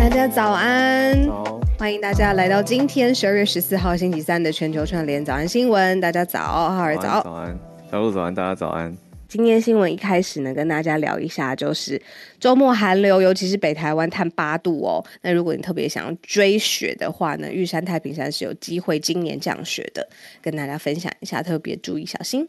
[0.00, 6.00] 大家早安，好，欢迎大家来到今天十二月十四号星期三的全球串联早安新闻。
[6.00, 7.22] 大家早，浩儿早安，早。
[7.22, 7.58] 早安，
[7.90, 8.96] 小鹿早安，大家早安。
[9.28, 12.00] 今天新闻一开始呢，跟大家聊一下，就是
[12.38, 15.04] 周末寒流，尤其是北台湾探八度哦。
[15.20, 20.08] 那如果你特别想要追雪的话呢，玉山太平山是有机会今年降雪的，
[20.40, 22.48] 跟大家分享一下，特别注意小心。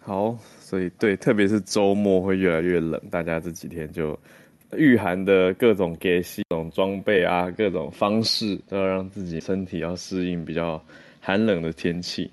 [0.00, 4.18] 好，所以对，特别是周末会越来越冷，大家这几天就
[4.76, 10.82] 御寒的各种给系各种装备啊，各种方式都要让自己身体要适应比较
[11.20, 12.30] 寒冷的天气。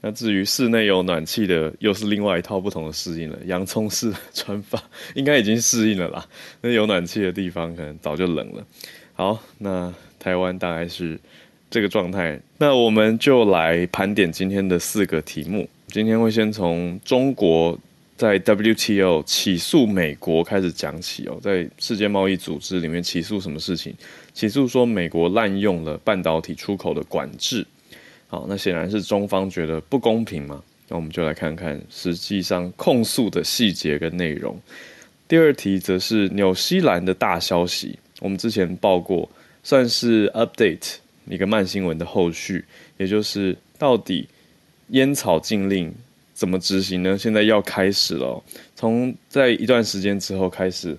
[0.00, 3.38] 那至于室内有暖气的，又是另外一套不同的适应了。
[3.46, 4.82] 洋葱式穿法
[5.14, 6.26] 应该已经适应了啦。
[6.60, 8.66] 那有暖气的地方可能早就冷了。
[9.14, 11.16] 好，那台湾大概是
[11.70, 12.40] 这个状态。
[12.58, 15.68] 那我们就来盘点今天的四个题目。
[15.86, 17.78] 今天会先从中国
[18.22, 23.92] 在 WTO 起诉美国开始讲起哦，在世界贸易组织里面起诉什么事情？
[24.32, 27.66] 起诉说美国滥用了半导体出口的管制。
[28.28, 30.62] 好，那显然是中方觉得不公平嘛？
[30.86, 34.56] 那我们就来看看实际上控诉的细节跟内容。
[35.26, 39.28] 第二题则是纽西兰的大消息，我们之前报过，
[39.64, 42.64] 算是 update 一个慢新闻的后续，
[42.98, 44.28] 也就是到底
[44.90, 45.92] 烟草禁令
[46.42, 47.16] 怎么执行呢？
[47.16, 48.42] 现在要开始了，
[48.74, 50.98] 从在一段时间之后开始。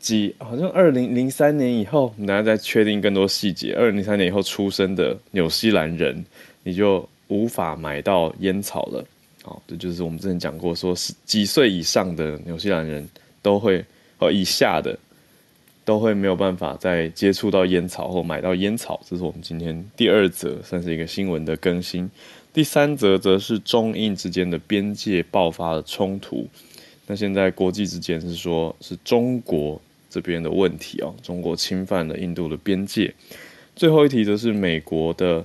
[0.00, 3.74] 几好像二零零三年以后，我们等下再确定更多细节。
[3.74, 6.24] 二零零三年以后出生的纽西兰人，
[6.62, 9.04] 你就无法买到烟草了。
[9.42, 13.06] 好，这就是我们之前讲过，说是几岁以上的纽西兰人
[13.42, 13.84] 都会，
[14.18, 14.96] 哦以下的
[15.84, 19.00] 都会没有办法再接触到烟草或买到烟草。
[19.08, 22.08] 这是我们今天第二则，算是一个新闻的更新。
[22.56, 26.48] 第三则则是中印之间的边界爆发了冲突。
[27.06, 29.78] 那现在国际之间是说，是中国
[30.08, 33.14] 这边的问题哦，中国侵犯了印度的边界。
[33.74, 35.44] 最后一题则是美国的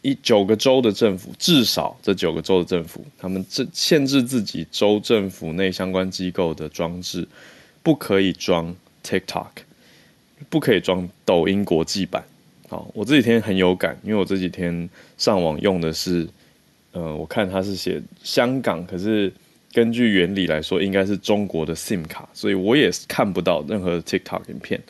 [0.00, 7.28] 一九个州的政府，至少这九个州的政府，他们这限制自己州政府内相关机构的装置，
[7.82, 8.74] 不可以装
[9.04, 9.50] TikTok，
[10.48, 12.24] 不可以装抖音国际版。
[12.68, 16.28] 好，我这几天很有感，因为我这几天上网用的是，
[16.92, 19.32] 呃，我看它是写香港，可是。
[19.70, 24.80] 根据原理来说，应该是中国的 SIM 卡，所以我也看不到任何 TikTok 影片。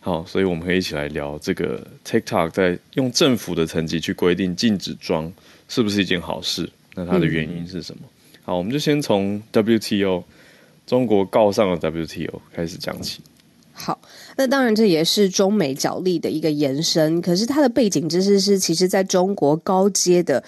[0.00, 5.32] 好，所以我们可以一起来聊这个 TikTok 在用政府的层级去规定禁止装，
[5.68, 6.68] 是不是一件好事？
[6.96, 8.02] 那它的原因是什么？
[8.42, 10.24] 好，我们就先从 WTO
[10.88, 13.22] 中国告上了 WTO 开始讲起。
[13.76, 14.00] 好，
[14.36, 20.42] 那当然这也是中美角力的一个延伸，可是它的背景知识是，其实在中国高阶的。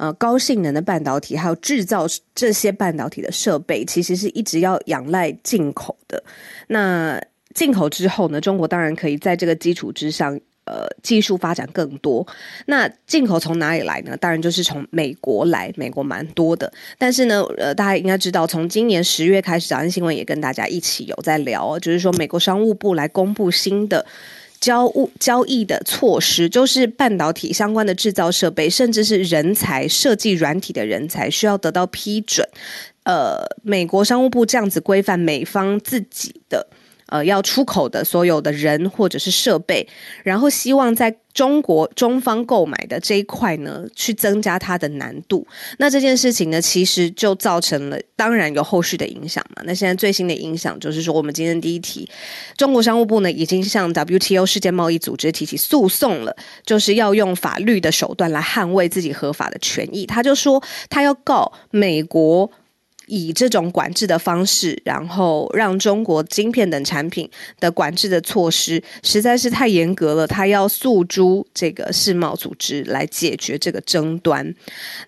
[0.00, 6.22] 呃，高性能的半导体还有制造这些半导体的设备，其实是一直要仰赖进口的。
[6.68, 7.20] 那
[7.52, 12.26] 进口之后呢，中国当然可以在这个基础之上，呃，技术发展更多。
[12.66, 14.14] 那进口从哪里来呢？
[14.18, 16.70] 当然就是从美国来，美国蛮多的。
[16.98, 24.04] 但是呢，呃，大家应该知道，从今年十月开始，早安新闻也跟大家一起有在聊，就是说美国商务部来公布新的。
[24.60, 32.44] 交物交易的措施，就是半导体相关的制造设备，甚至是人才设计软体的人才，需要得到批准。
[33.04, 36.66] 呃，美国商务部这样子规范美方自己的
[37.08, 39.86] 呃要出口的所有的人或者是设备，
[40.22, 45.46] 然后希望在中国中方购买的这一块呢，去增加它的难度。
[45.78, 49.62] 那这件事情呢，其实就造成了，当然有后续的影响嘛。
[49.64, 52.08] 那现在最新的影响就是说，我们今天第一题，
[52.56, 56.34] 中国商务部呢已经向 WTO 世界贸易组织提起诉讼了，
[56.64, 60.04] 就是要用法律的手段来捍卫自己合法的权益。
[60.04, 60.60] 他就说，
[60.90, 62.50] 他要告美国。
[63.08, 67.28] 以这种管制的方式，然后让中国晶片等产品
[67.58, 74.54] 的管制的措施实在是太严格了，他要诉诸这个世贸组织来解决这个争端。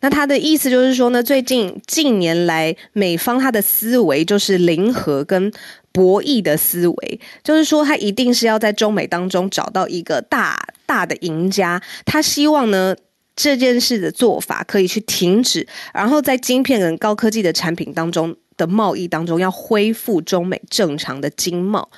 [0.00, 5.52] 那他的意思就是说呢，最近近年来美方他的思维就是零和跟
[5.92, 12.96] 博弈的思维，就是说他一定是要在中美当中找到一个大大的赢家，他希望呢。
[13.42, 21.88] 这件事的做法可以去停止，然后在晶片跟高科技的产品当中的贸易当中，要恢复中美正常的经贸。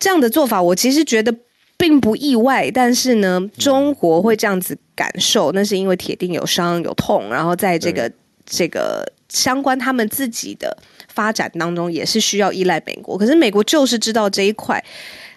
[0.00, 1.32] 这样的做法，我其实觉得
[1.76, 2.68] 并不意外。
[2.68, 8.10] 但是呢，中国会这样子感受，那是因为铁定有伤有痛，然后在这个
[8.44, 10.76] 这个相关他们自己的
[11.06, 13.16] 发展当中，也是需要依赖美国。
[13.16, 14.84] 可是美国就是知道这一块，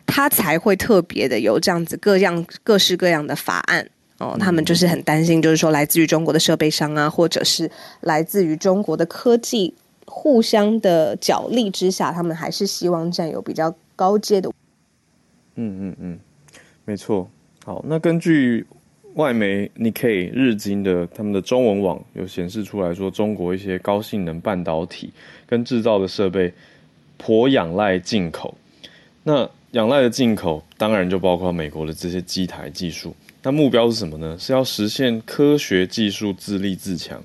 [0.08, 3.88] 他才会特别的有这样子各样各式各样的法案。
[4.20, 7.70] 哦，他们就是很担心，就是说来自于中国的设备商啊，或者是
[8.02, 9.74] 来自于中国的科技，
[10.06, 14.52] 互相的角力之下，他们还是希望占有比较高阶的。
[15.56, 16.20] 嗯嗯嗯，
[16.86, 17.30] 没错。
[17.64, 18.66] 好，那根据
[19.14, 25.12] 外媒 Nikkei 日经的他们的中文网有显示出来说，中国一些高性能半导体
[25.46, 26.52] 跟制造的设备
[27.18, 28.56] 颇仰赖进口。
[29.24, 33.16] 那仰赖的进口，当然就包括美国的这些机台技术。
[33.48, 34.36] 那目标是什么呢？
[34.38, 37.24] 是要实现科学技术自立自强。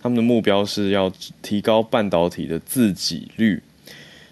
[0.00, 3.60] 他们的目标是要提高半导体的自给率。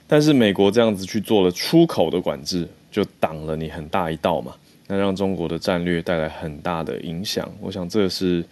[0.07, 4.55] 但是美国这样子去做了出口的管制，就挡了你很大一道嘛。
[4.87, 7.51] 那让中国的战略带来很大的影响。
[7.61, 8.45] 我想这是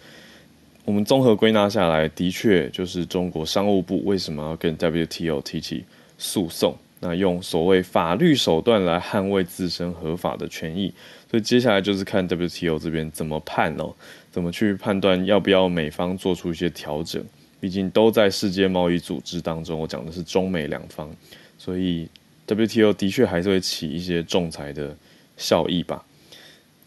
[0.83, 5.85] 我们综合归纳下来，的确就是中国商务部为什么要跟 WTO 提起
[6.17, 6.75] 诉讼？
[7.05, 10.93] 那用所谓法律手段来捍卫自身合法的权益。
[11.29, 13.93] 所以接下来就是看 WTO 这边怎么判哦，
[14.31, 17.21] 怎么去判断要不要美方做出一些调整。
[17.59, 21.09] 毕竟都在世界贸易组织当中，我讲的是中美两方，
[21.57, 22.07] 所以
[22.47, 24.95] WTO 的确还是会起一些仲裁的
[25.37, 26.03] 效益吧。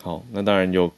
[0.02, 0.92] 好，那当然有，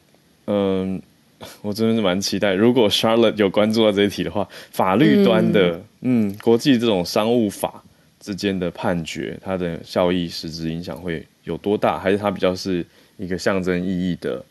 [0.46, 1.00] 嗯，
[1.62, 7.82] 我真的是蛮期待，如果 Charlotte 有关注到这一题的话，法律端的，嗯，国际这种商务法
[8.20, 11.98] 之间的判决，它的效益实质影响会有多大？
[11.98, 12.84] 还是它比较是？
[13.20, 14.44] 一个象征意义的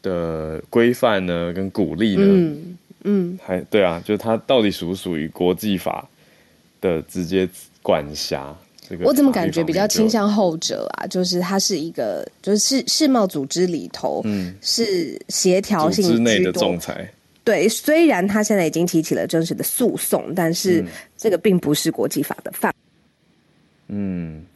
[0.00, 6.08] 的规范呢，跟鼓励呢，嗯嗯，还对啊，就是它到底属不属于国际法
[6.80, 7.48] 的直接
[7.82, 8.56] 管辖？
[8.88, 11.06] 这个我怎么感觉比较倾向后者啊？
[11.08, 17.12] 就是它是一个，就是世世贸组织里头，嗯，是协调性之内的仲裁。
[17.42, 20.84] 对，虽然他现在已经提起了正式的诉讼，但是
[21.20, 22.74] 这个并不是国际法的范。
[23.88, 24.46] 嗯，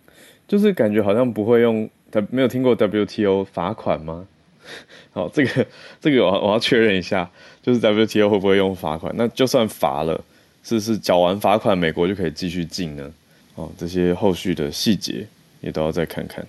[0.49, 1.89] 就是感觉好像不会用。
[2.11, 4.25] 他没有听过 WTO 罚款吗？
[5.13, 5.67] 好，这个
[6.01, 7.29] 这个我我要确认一下，
[7.61, 9.13] 就是 WTO 会不会用罚款？
[9.17, 10.25] 那就算罚了，
[10.63, 13.13] 是是缴完罚款，美国就可以继续进呢？
[13.57, 15.27] 哦，这些后续的细节
[15.61, 16.47] 也都要再看看。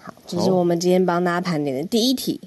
[0.00, 2.40] 好，这是我们今天帮大家盘点的第一题。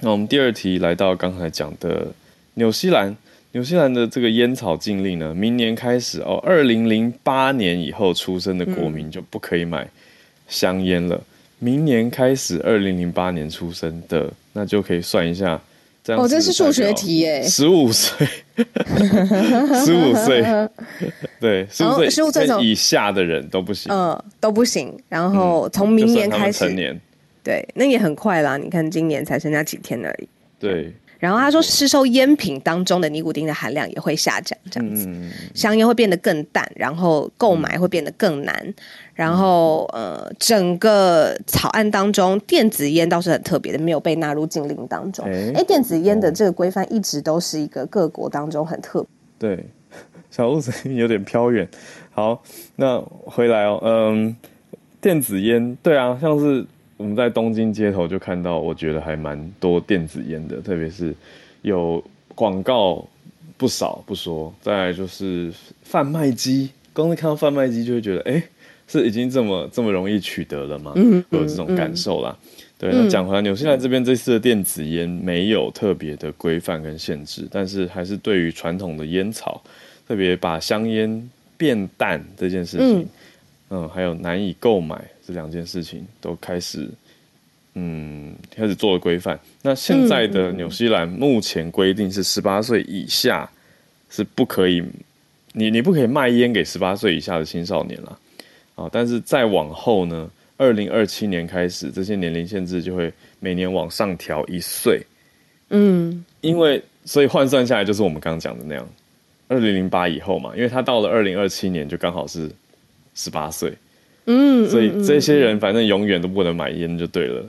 [0.00, 2.08] 那我们第二题来到刚才讲的
[2.54, 3.14] 纽西兰，
[3.56, 9.88] 纽西兰的这个烟草禁令呢，明年开始哦，二零零八年以后出生的国民就不可以买
[10.46, 11.18] 香烟了。
[11.58, 15.58] 明年开始，二零零八年出生的，那就可以算一下。
[16.04, 17.42] 这样哦，这是数学题耶！
[17.48, 18.28] 十五岁，
[19.82, 20.44] 十五岁，
[21.40, 24.94] 对，十五岁十五岁以下的人都不行，嗯，都不行。
[25.08, 27.00] 然后从明年开始，成年，
[27.42, 28.58] 对，那也很快啦。
[28.58, 30.28] 你看，今年才剩下几天而已。
[30.58, 30.92] 对。
[31.26, 35.08] 然后他说，市售烟品当中的尼古丁的含量也会下降，这样子，
[35.54, 38.74] 香烟会变得更淡，然后购买会变得更难。
[39.12, 45.24] 然后，呃，整个草案当中，电子烟倒是很特别的，没有被纳入禁令当中。
[45.26, 49.04] 哎，电子烟的这个规范一直都是一个各国当中很特。
[49.36, 49.66] 对，
[50.30, 51.68] 小路声音有点飘远。
[52.12, 52.40] 好，
[52.76, 54.36] 那回来哦，嗯，
[55.00, 56.64] 电子烟，对啊，像是。
[56.96, 61.14] 我们在东京街头就看到，我觉得还蛮多电子烟的，特别是
[61.62, 62.02] 有
[62.34, 63.06] 广告
[63.56, 68.42] 不少不说，再来就是贩卖机，光是看到贩卖机就会觉得，哎，
[68.88, 70.92] 是已经这么 这么容易取得了吗？
[70.96, 72.36] 嗯，有这种感受啦。
[72.78, 79.62] 对，那讲回来，纽西兰这边这次的电子烟没有特别的规范跟限制，但是还是对于传统的烟草，
[80.06, 83.06] 特别把香烟变淡这件事情，嗯，
[83.88, 85.04] 还有难以购买。
[85.26, 86.88] 这两件事情都开始
[87.74, 89.38] 嗯开始做了规范。
[89.60, 93.50] 那现在的纽西兰目前规定是十八岁以下
[94.08, 94.82] 是不可以，
[95.52, 98.18] 你你不可以卖烟给十八岁以下的青少年了
[98.76, 98.88] 啊。
[98.92, 105.02] 但是再往后呢，二零二七年开始，这些年龄限制就会每年往上调一岁。
[105.70, 108.88] 嗯，因为所以换算下来就是我们刚刚讲的那样，
[109.48, 112.48] 二零零八以后嘛，因为他到了二零二七年就刚好是
[113.16, 113.72] 十八岁，
[114.26, 117.44] 嗯，所以这些人反正永远都不能买烟就对了。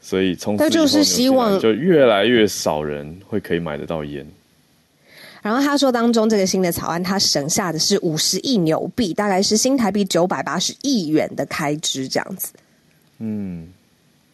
[0.00, 4.26] 所以从此以就是希望就越来越少人会可以买得到烟。
[5.42, 12.52] 然后他说，当中这个新的草案，他省下的是五十亿纽币，大概是新台币九百八十亿元的开支，这样子。
[13.18, 13.68] 嗯，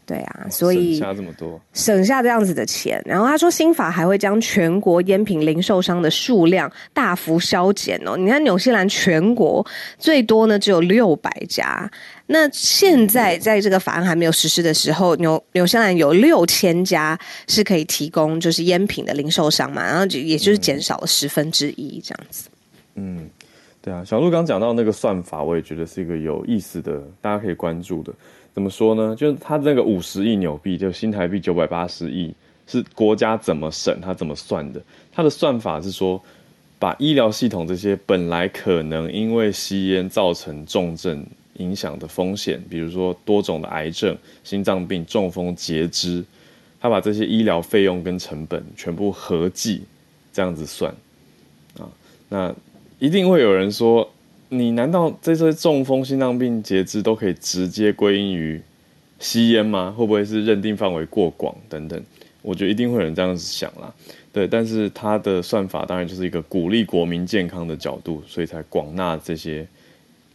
[0.06, 3.02] 对啊，所以省下这么多，省下这样子的钱。
[3.04, 8.16] 然后他说，新法还会将全国烟品零售商的数量大幅削减哦。
[8.16, 9.66] 你看，纽西兰全国
[9.98, 11.90] 最多呢只有六百家，
[12.26, 22.48] 那现在在这个法案还没有实施的时候，纽纽西兰有六千家是可以提供就是烟品的零售商嘛，然后就也就是减少了十分之一这样子。
[22.94, 23.28] 嗯，
[23.82, 28.12] 对啊，小鹿刚讲到那个算法，我也觉得是一个有意思的，大家可以关注的。
[28.56, 29.14] 怎么说呢？
[29.14, 32.32] 就是它那个五十亿纽币，就新台币九百八十亿，
[32.66, 34.80] 是国家怎么审，它怎么算的？
[35.12, 36.18] 它的算法是说，
[36.78, 41.22] 把医疗系统这些本来可能因为吸烟造成重症
[41.58, 46.25] 影响的风险，比如说多种的癌症、心脏病、中风、截肢，
[46.80, 49.82] 他把这些医疗费用跟成本全部合计，
[50.32, 50.90] 这样子算
[51.78, 51.86] 啊，
[52.30, 52.54] 那
[52.98, 54.10] 一定会有人说。
[54.58, 58.60] 你难道这些中风、心脏病、截肢都可以直接归因于
[59.18, 59.94] 吸烟吗？
[59.96, 62.02] 会不会是认定范围过广等等？
[62.42, 63.92] 我觉得一定会有人这样子想啦。
[64.32, 69.66] 对，但是它的算法当然就是一个鼓励国民健康的角度，所以才广纳这些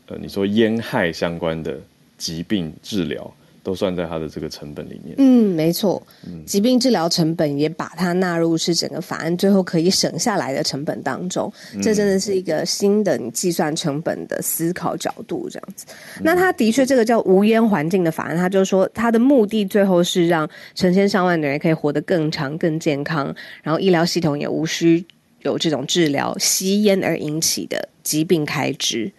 [0.08, 1.80] 呃，你说烟害相关的
[2.18, 3.34] 疾病治疗。
[3.64, 5.16] 都算在它的这个成本里面。
[5.18, 6.02] 嗯，没错，
[6.46, 11.52] 疾病治疗成本也把它纳入是整个法案最后可以省下来的成本当中。
[11.82, 15.86] 这真的是一个新的你计算成本的思考角度，这样子。
[16.22, 25.06] 那他的确这个叫无烟环境的法案，他就说他的目的最后是让成千上万的人可以活得更长、更健康，然后医疗系统也无需
[25.44, 29.12] 有这种治疗吸烟而引起的疾病开支。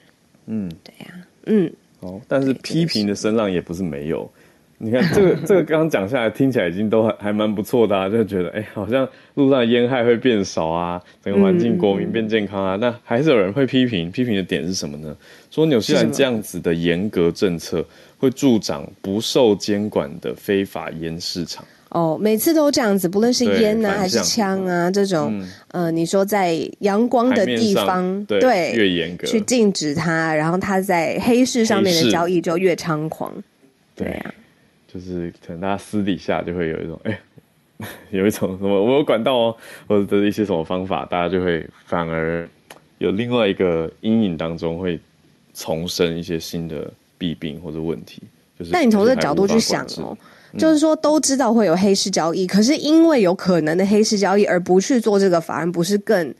[0.46, 1.14] 嗯，对呀，
[1.46, 1.72] 嗯。
[2.02, 4.30] 哦，但是批评的声浪也不是没有。
[4.78, 12.74] 你看这个 这个刚刚讲下来，听起来已经都还还蛮不错的，啊，就觉得哎，好像路上烟害会变少啊，整个环境国民变健康啊。
[12.74, 15.16] 那还是有人会批评，批评的点是什么呢？
[15.52, 17.84] 说纽西兰这样子的严格政策
[18.18, 21.64] 会助长不受监管的非法烟市场。
[21.92, 29.26] 哦，每次都这样子，不论是烟啊还是枪啊，这种，呃，你说在阳光的地方，对，越严格。
[29.26, 33.30] 去禁止它，然后它在黑市上面的交易就越猖狂，
[33.94, 34.34] 对呀，
[34.92, 37.20] 就是可能大家私底下就会有一种，哎，
[38.10, 39.56] 有一种什么我有管道哦，
[39.86, 42.48] 或者的一些什么方法，大家就会反而
[42.96, 44.98] 有另外一个阴影当中会
[45.52, 48.22] 重生一些新的弊病或者问题，
[48.58, 48.70] 就是。
[48.70, 50.16] 那你从这角度去想哦。
[50.58, 56.34] 就是说，都知道会有黑市交易，可是因为有可能的黑市交易而不去做这个法案，不是更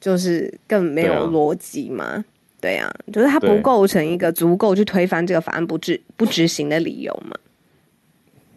[0.00, 2.24] 就是更没有逻辑吗？
[2.60, 7.36] 对呀，就是它不构成一个足够去推翻这个法案不执不执行的理由嘛？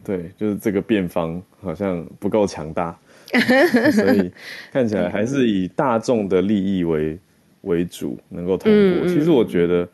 [0.03, 2.97] 对，就是这个辩方好像不够强大，
[3.91, 4.31] 所以
[4.71, 7.17] 看起来还是以大众的利益为
[7.61, 9.07] 为主，能够通过。
[9.07, 9.87] 其实我觉得。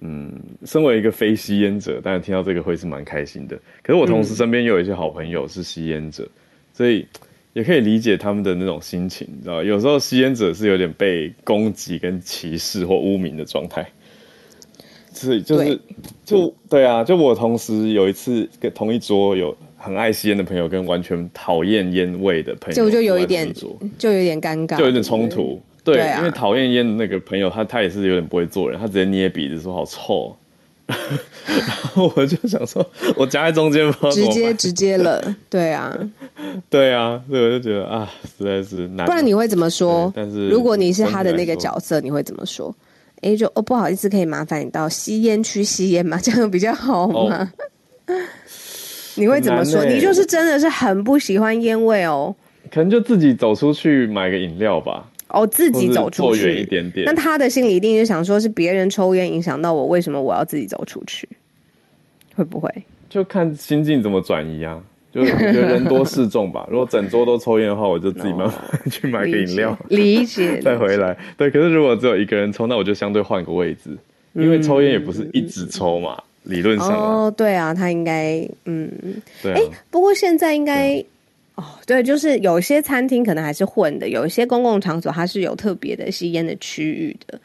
[0.00, 0.32] 嗯，
[0.64, 3.54] 身为一个非吸烟者，但是听到这个会是蛮开心的。
[3.82, 6.26] 可是我同时身边也有一些好朋友是吸烟者，
[6.72, 7.06] 所以
[7.52, 13.86] 也可以理解他们的那种心情，你知道有时候吸烟者是有点被攻击、跟歧视或污名的状态。
[15.12, 15.78] 所以就是
[16.24, 23.52] 就对啊，就我同时有一次跟同一桌有很爱吸烟的朋友，跟完全讨厌烟味的朋友，就就有一点
[23.98, 25.60] 就有点尴尬，就有点冲突。
[25.82, 30.36] 对，因为讨厌烟的那个朋友，他他也是有点不会做人，他直接捏鼻子说好臭，
[30.86, 32.84] 然后我就想说，
[33.16, 35.96] 我夹在中间直接直接了，对啊，
[36.68, 39.06] 对啊，所以我就觉得啊，实在是难。
[39.06, 40.12] 不然你会怎么说？
[40.14, 42.74] 但是如果你是他的那个角色，你会怎么说？
[43.22, 46.18] 哎，就哦，不好意思，可以麻烦你到吸烟区吸烟吗？
[46.22, 47.52] 这样比较好吗？
[49.16, 49.84] 你会怎么说？
[49.84, 52.34] 你就是真的是很不喜欢烟味哦，
[52.70, 55.09] 可能就自己走出去买个饮料吧。
[55.32, 57.04] 哦，自己走出去，远一点点。
[57.06, 61.28] 那他的心里一定是想说，是别人抽烟影响到我，为什么我要自己走出去？
[62.34, 62.70] 会不会？
[63.08, 64.80] 就看心境怎么转移啊？
[65.12, 66.64] 就觉得人多势众吧。
[66.70, 68.54] 如果整桌都抽烟的话，我就自己慢慢
[68.88, 71.16] 去买个饮料，理解， 再回来。
[71.36, 73.90] 对，可是如果只有一个人抽，那我就相对换个位置，
[74.34, 78.88] 因为抽烟也不是一直抽嘛，理论上哦，对啊，他应该嗯，
[79.42, 81.04] 对、哎，不过现在应该
[81.60, 87.38] 哦，对，就是有些餐厅可能还是混的，有一些公共场所它是有特别的吸烟的区域的。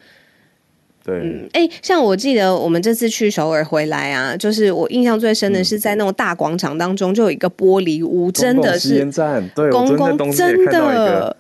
[1.04, 9.06] 对，嗯，哎，像我记得我们这次去首尔回来啊，就是我印象最深的是在那种大广场当中就有一个玻璃屋，真的是
[9.54, 11.36] 对，公共真的。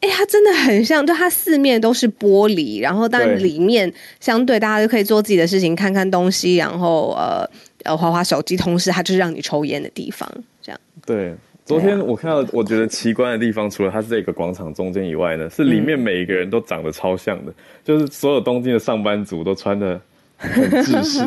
[0.00, 7.48] 哎，它真的很像，就它四面都是玻璃，然后但里面相对大家就可以做自己的事情，看看东西，然后呃
[7.84, 10.28] 呃划划手机，同时它就是让你抽烟的地方，
[10.60, 10.80] 这样。
[11.06, 17.52] 对，昨天我看到我觉得奇观的地方，除了它是这个广场中间以外呢，是里面每一个人都长得超像的，
[17.84, 20.00] 就是所有东京的上班族都穿的
[20.36, 21.20] 很制式，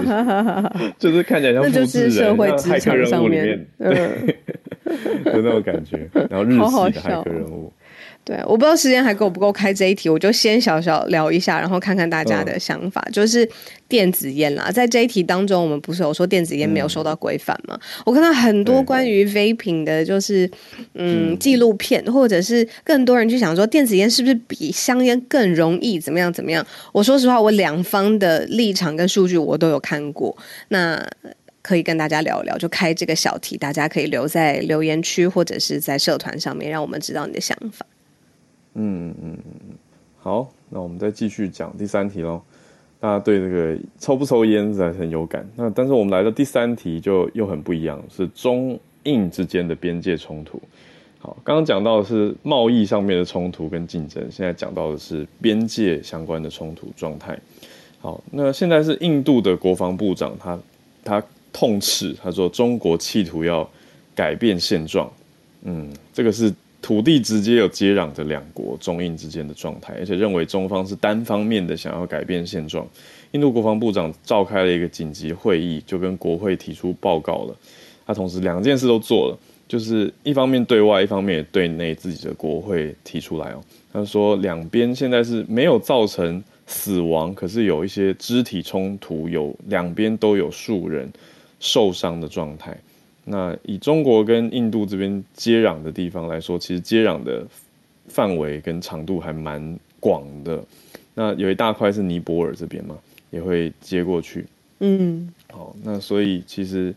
[1.00, 4.36] 就是看起来像复制人，骇客任务里面，对，
[5.34, 7.72] 有那种感觉，然后日系的骇客任务。
[8.26, 13.00] 对，我不知道时间还够不够开这一题，我就先小小聊一下，然后看看大家的想法。
[13.14, 13.48] 就是
[13.88, 17.80] 电子烟啦，在这一题当中，我们不是有说电子烟没有受到规范吗？
[18.04, 20.50] 我看到很多关于 vaping 的，就是
[20.96, 26.66] 嗯纪录片，或者是更多人去想说电子烟是不是比香烟更容易怎么样怎么样？
[26.92, 30.36] 我说实话，我两方的立场跟数据我都有看过，
[30.70, 31.00] 那
[31.62, 37.86] 可以跟大家聊一聊，就开这个小题，大家可以留在留言区或者是在社团上面，让我们知道你的想法。
[38.76, 39.76] 嗯嗯嗯
[40.20, 42.42] 好，那我们再继续讲第三题喽。
[43.00, 45.48] 大家对这个抽不抽烟还是很有感。
[45.56, 50.60] 那但是我们来到第三题就又很不一样，是中印之间的边界冲突。
[51.20, 57.38] 好，刚刚讲到的是贸易上面的冲突跟竞争，现在讲到的是边界相关的冲突状态。
[58.00, 60.60] 好，那现在是印度的国防部长，他
[61.04, 63.70] 他痛斥，他说中国企图要
[64.16, 65.12] 改变现状。
[65.62, 66.52] 嗯，这个是。
[66.86, 72.88] 土地直接有接壤的两国中印之间的状态，而且认为中方是单方面的想要改变现状。
[73.32, 77.56] 印度国防部长召开了一个紧急会议，就跟国会提出报告了。
[78.06, 83.64] 他同时两件事都做了，就是一方面对外，一方面也对内自己的国会提出来哦。
[83.92, 91.12] 他说两边现在是没有造成死亡，可是有一些肢体冲突，有两边都有数人
[91.60, 92.78] 受伤的状态。
[93.28, 97.44] 那以中国跟印度这边接壤的地方来说，其实接壤的
[98.08, 100.64] 范围跟长度还蛮广的。
[101.16, 102.96] 那有一大块是尼泊尔这边嘛，
[103.32, 104.46] 也会接过去。
[104.80, 106.94] 嗯，好，那所以其实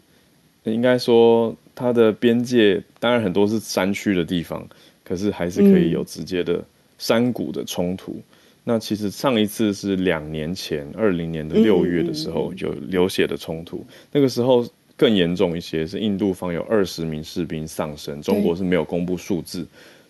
[0.64, 4.68] 应该说它的边界当然很多是山区的地方，
[5.02, 6.62] 可是还是可以有直接的
[6.98, 8.20] 山谷的冲突。
[8.64, 14.66] 那其实上一次是两年前，二零年的六月的时候有流血的冲突，那个时候。
[14.98, 19.64] 更严重一些是印度方有二十名士兵丧生，中国是没有公布数字，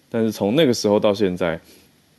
[0.08, 1.60] 但是从那个时候到现在，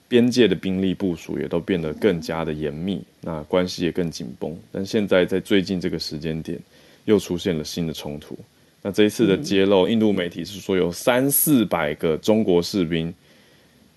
[0.08, 4.56] 边界的兵力部署也都变得更加的严密，那关系也更紧绷。
[4.72, 6.60] 但现在在最近这个时间点，
[7.06, 8.38] 又出现了新的冲突。
[8.84, 13.14] 那这一次的揭露，印度媒体是说有三四百个中国士兵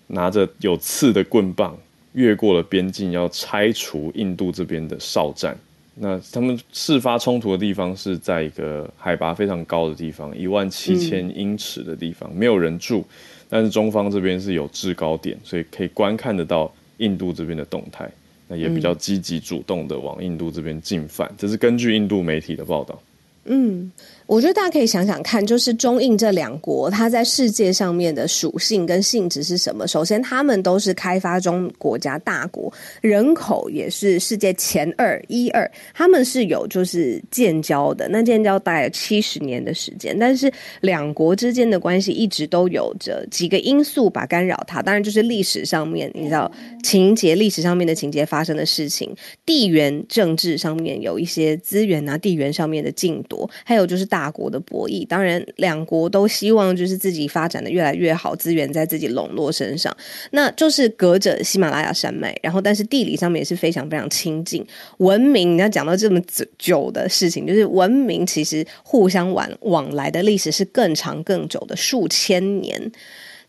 [0.07, 1.77] 拿着有刺的棍棒
[2.13, 5.55] 越过了边境，要拆除印度这边的哨站。
[5.95, 13.05] 那他们事发冲突的地方是在一个海拔非常高的地方，一万七千英尺的地方，没有人住，
[13.47, 18.09] 但是中方这边是有制高点，所以可以观看得到印度这边的动态，
[18.47, 22.99] 那也比较积极主动的往印度这边进犯，这是根据印度媒体的报道。
[23.45, 23.91] 嗯。
[24.25, 29.85] 我觉得大家可以想想看，就是中印这两国，它在世界上面的属性跟性质是什么？
[29.85, 46.49] 首先，他们都是开发中国家大国，人口也是世界前二一二，他们是有就是建交的，那建交大概七十年的时间，但是两国之间的关系一直都有着几个因素把干扰它，当然就是历史上面你知道
[46.81, 49.13] 情节，历史上面的情节发生的事情，
[49.45, 54.07] 地缘政治上面有一些资源啊，地缘上面的竞夺，还有就是。
[54.13, 59.91] 大国的博弈，当然两国都希望就是自己发展的越来越好，资源在自己笼络身上，
[60.33, 64.63] 那就是隔着喜马拉雅山脉，然后但是地理上面也是非常非常亲近。
[64.97, 66.21] 文明，你要讲到这么
[66.59, 72.91] 久的事情，就是文明其实互相往往来的历史是更长更久的数千年，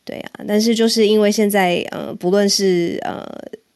[0.03, 0.31] 对啊。
[0.49, 3.23] 但是就是因为现在呃，不论是呃，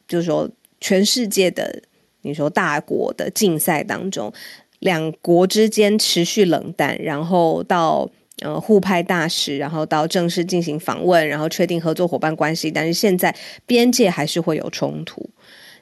[0.08, 0.48] 就是说
[0.80, 1.82] 全世界的
[2.22, 4.32] 你说大国的竞赛当中。
[4.80, 8.08] 两国之间持续冷淡，然后到
[8.40, 12.70] 呃互派大使，然后到正式进行访问，然后确定合作伙伴关系。
[12.70, 13.34] 但是现在
[13.66, 15.28] 边界还是会有冲突，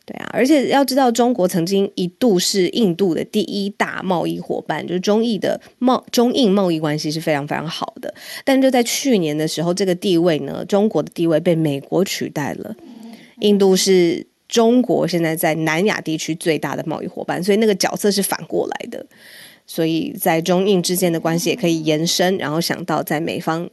[0.06, 0.30] 对啊。
[0.32, 8.14] 而且要知道，中国曾经一度是印度的第一大贸易伙伴，就是中印的贸中印贸易关系是非常非常好的。
[8.44, 12.74] 但就在去年的时候，这个地位呢，中国的地位被美国取代了，
[13.40, 14.26] 印度是。
[14.48, 19.04] 中国现在在南亚地区最大的贸易伙伴，所以那个角色是反过来的。
[19.68, 23.68] 所以在中印之间的关系也可以延伸，然后想到在美方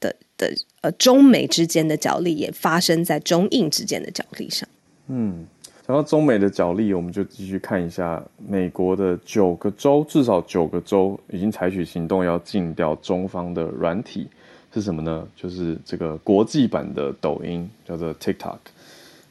[0.00, 4.68] 的的呃中美之间的角力也发生在中印之间的角力上。
[5.06, 5.46] 嗯，
[5.86, 14.26] 讲到中美的角力，我们就继续看一下美国的九个州，至少九个州已经采取行动要禁掉中方的软体
[14.74, 15.24] 是什么呢？
[15.36, 18.58] 就是这个国际版的抖音，叫做 TikTok。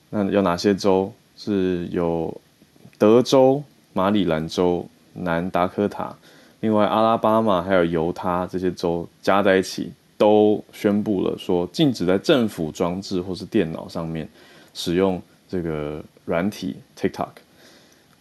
[0.09, 1.11] 那有哪些州？
[1.35, 2.41] 是有
[2.97, 3.63] 德州、
[3.93, 4.85] 马里兰州。
[5.17, 6.13] 南达科塔，
[6.59, 14.27] 另外阿拉巴马还有犹他这些州加在一起，都宣布了说禁止在政府装置或是电脑上面
[14.73, 17.29] 使用这个软体 TikTok。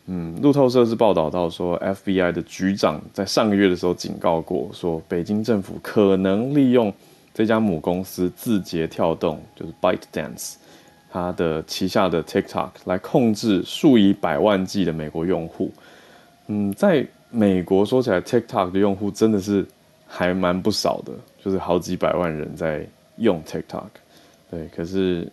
[0.07, 6.95] 嗯，路透社是报道到说，FBI 的局长在上个月的时候警告过，说北京政府可能利用
[7.35, 10.55] 这家母公司字节跳动，就是 ByteDance，
[11.15, 15.71] 它的旗下的 TikTok 来控制数以百万计的美国用户。
[16.49, 19.65] 嗯，在美国说起来，TikTok 的用户真的是
[20.09, 22.85] 还蛮不少的，就是好几百万人在
[23.19, 23.87] 用 TikTok。
[24.51, 25.31] 对，可是，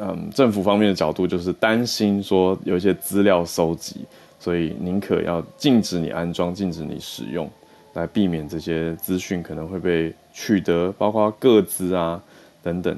[0.00, 4.04] 嗯，政府方面的角度就是担心说有一些资料收集，
[4.40, 7.48] 所以宁可要禁止你安装、禁止你使用，
[7.92, 12.20] 来避免这些资讯可能会被取得，包括各资啊
[12.64, 12.96] 等等，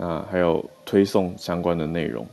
[0.00, 2.26] 啊，还有推送相关的内容。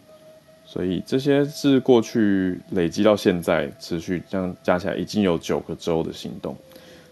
[0.65, 6.55] 所以这些是过去累积到现在持续这样加起来已经有九个州的行动。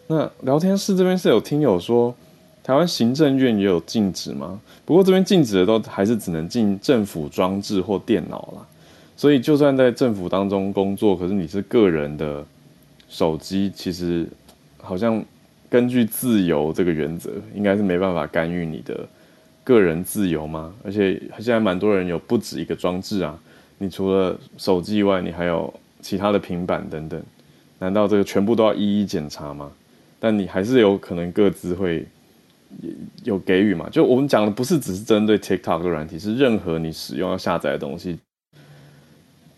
[0.07, 2.13] 那聊天室这边是有听友说，
[2.61, 4.59] 台湾行政院也有禁止吗？
[4.85, 8.67] 不过这边禁止的都还是只能进政府装置或电脑啦。
[9.15, 12.45] 所以就算在政府当中工作，可是你是个人的
[13.07, 14.27] 手机，其实
[14.77, 15.23] 好像
[15.69, 19.07] 根据自由这个原则，应该是没办法干预你的
[19.65, 20.73] 个人自由吗？
[20.85, 23.37] 而且现在蛮多人有不止一个装置啊。
[23.77, 27.21] 你除了手机以外，你还有其他的平板等等，
[27.79, 29.69] 难道这个全部都要一一检查吗？
[30.17, 32.07] 但你还是有可能各自会
[33.23, 33.89] 有给予嘛？
[33.89, 38.17] 就我们讲的不是只是针对 TikTok 的软体，是任何你使用要下载的东西，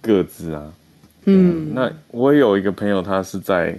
[0.02, 0.74] 各自啊。
[1.26, 3.78] 嗯，那我有一个朋友，他是在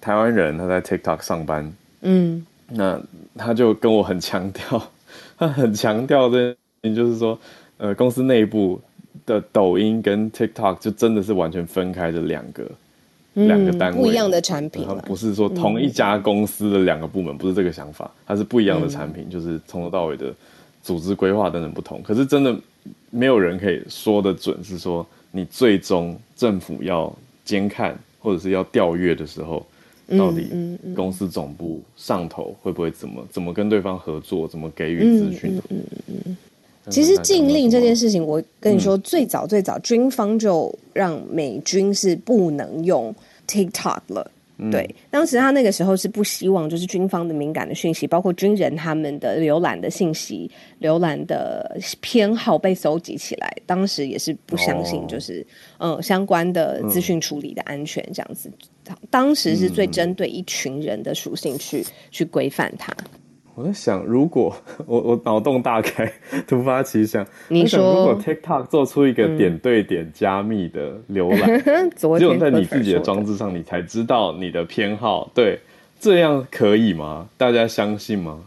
[0.00, 1.72] 台湾人，他在 TikTok 上班。
[2.02, 3.00] 嗯，那
[3.36, 4.90] 他就跟我很强调，
[5.36, 7.38] 他很强调的，就是说，
[7.78, 8.80] 呃，公司内部。
[9.26, 12.70] 的抖音跟 TikTok 就真的是完全分开的两个
[13.34, 20.34] 两个单位，不一样的产品，不是说同一家公司的两个部门，不是这个想法，它是不一样的产品，就是从头到尾的
[20.82, 22.02] 组织规划等等不同。
[22.02, 22.54] 可是真的
[23.08, 27.10] 没有人可以说的准，是说你最终政府要
[27.44, 29.64] 监看或者是要调阅的时候，
[30.18, 30.48] 到底
[30.94, 35.60] 公司总部上头会不会怎么怎么跟对方合作，怎么给予资讯？
[35.70, 36.36] 嗯嗯
[36.90, 43.14] 其实禁令这件事情，我跟你说，最早最早军方就让美军是不能用
[43.48, 44.30] TikTok 了。
[44.70, 50.48] 对，当时他那个时候是不希望，就是军方的敏感的讯息，包括军人他们的浏览的信息、
[50.80, 53.52] 浏览的偏好被搜集起来。
[53.66, 55.44] 当时也是不相信，就是
[55.78, 58.48] 嗯相关的资讯处理的安全这样子。
[59.10, 62.94] 当时是最针对一群人的属性去去规范它。
[63.54, 64.54] 我在想，如果
[64.86, 66.12] 我我脑洞大开，
[66.46, 71.62] 突发奇想，你说如果 TikTok 做出一个点对点加密的浏览，
[71.96, 75.58] 只有在你自己的装置上，你才知道你的偏好，对，
[76.00, 77.28] 这样可以吗？
[77.36, 78.40] 大家相信吗？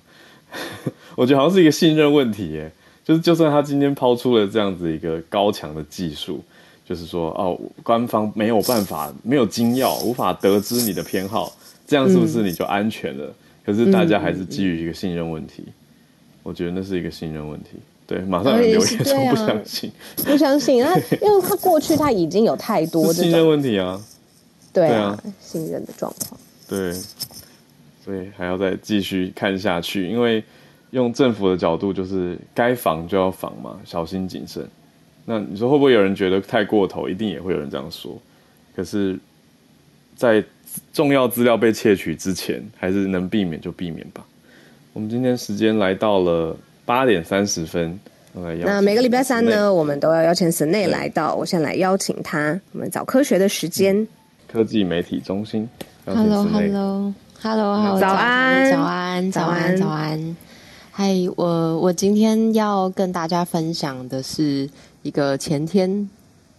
[1.16, 2.72] 我觉得好像是一个信任问题，耶。
[3.04, 6.44] 就是就算他今天抛出了这样子一个高强的技术，
[6.84, 11.50] 就是说哦，官方没有办法，没有金钥，无法得知你的偏好，
[11.88, 13.34] 这样是不是你就安全了？
[13.68, 15.62] 可是大家还是基于一个信任问题，
[16.42, 17.72] 我觉得那是一个信任问题。
[18.08, 19.92] 对，马上有留言说不相信，
[20.24, 24.02] 不相信啊，因为他过去他已经有太多的信任问题啊，
[24.72, 26.40] 对啊，信任的状况。
[26.70, 26.94] 对，
[28.06, 30.42] 所以还要再继续看下去，因为
[30.92, 34.66] 用政府的角度就是该防就要防嘛，小心谨慎。
[35.26, 37.10] 那你说会不会有人觉得太过头？
[37.10, 38.18] 一定也会有人这样说。
[38.74, 39.20] 可是，
[40.16, 40.42] 在
[40.94, 44.26] 重要资料被窃取之前，还是能避免就避免吧。
[44.94, 48.00] 我们今天时间来到了八点三十分，
[48.34, 51.36] 那每个礼拜三呢，我们都要邀请神内来到。
[51.36, 54.08] 我先来邀请他，我们早科学的时间，
[54.48, 55.70] 科技媒体中心。
[56.06, 60.36] Hello，Hello，Hello，早安，早安，早安，早安。
[60.92, 64.68] 嗨，我我今天要跟大家分享的是
[65.04, 66.10] 一个前天，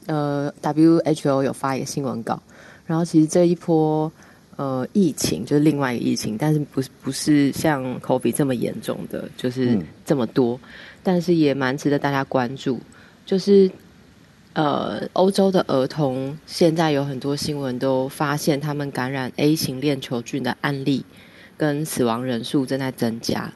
[0.07, 2.41] 呃，WHO 有发一个新闻稿。
[2.89, 4.11] 然后其实这一波
[4.57, 10.59] 呃疫情就是另外一个疫情，但是不是不是像 COVID 这么严重的，就是这么多，
[11.03, 12.81] 但是也蛮值得大家关注。
[13.27, 13.71] 就是
[14.55, 21.05] 呃，欧洲的儿童现在有很多新闻都发现，他们感染 A 型链球菌的案例
[21.59, 23.53] 跟死亡人数正在增加。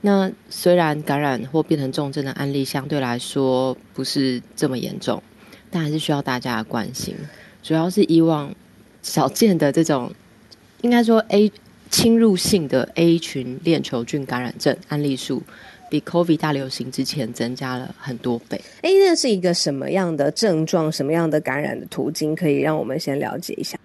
[0.00, 5.22] 那虽然感染或变成重症的案例相对来说不是这么严重，
[5.70, 7.14] 但还是需要大家的关心。
[7.62, 8.54] 主要是以往
[9.04, 10.12] 少见的这种，
[10.80, 11.52] 应该说 A
[11.90, 15.40] 侵入性的 A 群链球菌感染症案例数。
[15.90, 18.60] 比 COVID 大流行之前增加了很多倍。
[18.80, 20.90] 哎，那是一个什么样的症状？
[20.90, 22.34] 什么样的感染的途径？
[22.34, 23.78] 可以让我们先了解一下。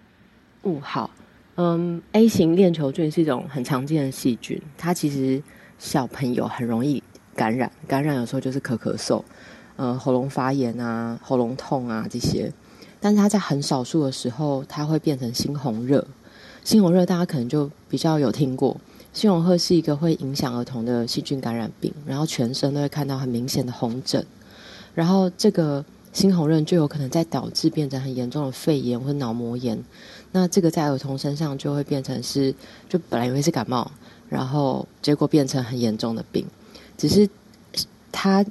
[0.64, 1.12] 嗯，好，
[1.56, 5.44] 嗯，A 型链球菌是一种很常见的细菌，它其实
[5.78, 7.04] 小朋友很容易
[7.36, 9.22] 感染，感染有时候就是咳咳嗽，
[9.76, 12.52] 呃，喉咙发炎啊，喉咙痛啊这些。
[13.00, 16.06] 但是它在很少数的时候，它会变成猩红热。
[16.66, 18.76] 猩红热大家可能就比较有听过。
[19.14, 24.24] 猩红热是一个会影响儿童的细菌感染病，然后全身都会看到很明显的红疹，
[24.94, 25.84] 然后这个
[26.14, 29.82] 猩红热就有可能在导致变成很严重的肺炎或脑膜炎。
[30.32, 32.54] 那这个在儿童身上就会变成是，
[32.88, 33.90] 就本来以为是感冒，
[34.30, 36.46] 然后结果变成很严重的病。
[36.96, 37.28] 只是
[38.12, 38.46] 它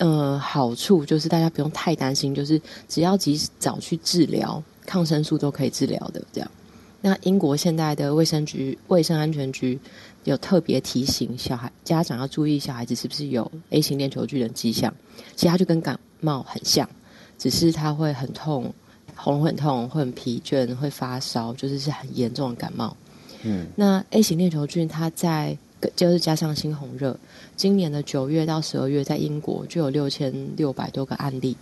[0.00, 6.50] 呃好处就是大家不用太担心，就是只要及早去治疗，抗生素都可以治疗的这样。
[7.02, 9.78] 那英国现在的卫生局卫生安全局
[10.24, 14.92] 有特别提醒小孩家长要注意小孩子是不是有 A 型链球菌的迹象，
[15.34, 16.88] 其实它就跟感冒很像，
[17.38, 18.74] 只是他会很痛，
[19.14, 22.94] 喉咙很痛，会很疲倦，会发烧，就是是很严重的感冒。
[23.44, 25.56] 嗯，那 A 型链球菌它在
[25.96, 27.18] 就是加上猩红热，
[27.56, 31.56] 今年的九月到十二月在英国就有六千六百多个案例，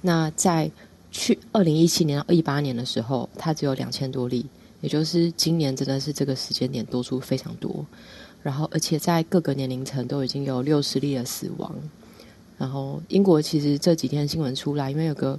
[0.00, 0.70] 那在
[1.10, 4.46] 去二零一七年到一八年的时候，它只有两千多例。
[4.82, 7.84] 也就是今年真的是这个时间点多出非常多，
[8.42, 11.70] 然后而且在各个年龄层都已经有六十例的死亡。
[12.56, 15.38] 然后英国其实这几天新闻出来，因为有个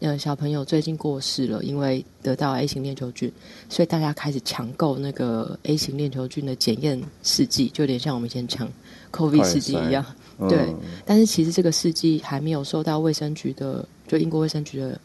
[0.00, 3.30] 呃小朋友最近过世了，因为得到 A 型链球菌，
[3.68, 8.68] 所以大家开始抢购那个 A 型链球菌的检验试剂，就有点像我们以前抢
[9.12, 10.04] COVID 试剂一样。
[10.48, 15.00] 对，但是其实这个试剂还没有受到卫生局的，就英国卫生局的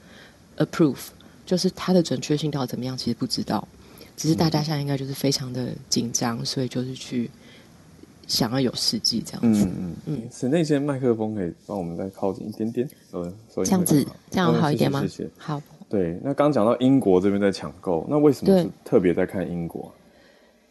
[0.57, 1.07] approve。
[1.45, 3.67] 就是它的准确性到底怎么样，其实不知道。
[4.17, 7.29] 只是大家现在应该就是非常的紧张，所以就是去
[8.27, 9.65] 想要有事迹这样子。
[9.65, 10.21] 嗯嗯嗯。
[10.31, 15.01] 室内些麦克风可以帮我们再靠近一点点，呃，这样子这样好一点吗？
[15.01, 15.29] 谢谢。
[15.37, 15.61] 好。
[15.87, 19.91] 对，那刚讲到英国这边在抢购，那为什么是特别在看英国？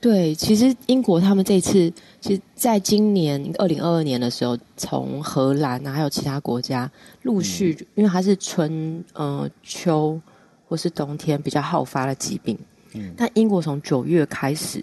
[0.00, 6.90] 对，其实英国他们这次，其实在今年二零二二年的时候，从荷兰啊，还有其他国家
[7.22, 10.20] 陆续，因为它是春呃秋。
[10.66, 12.58] 或是冬天比较好发的疾病，
[12.94, 14.82] 嗯，但英国从九月开始，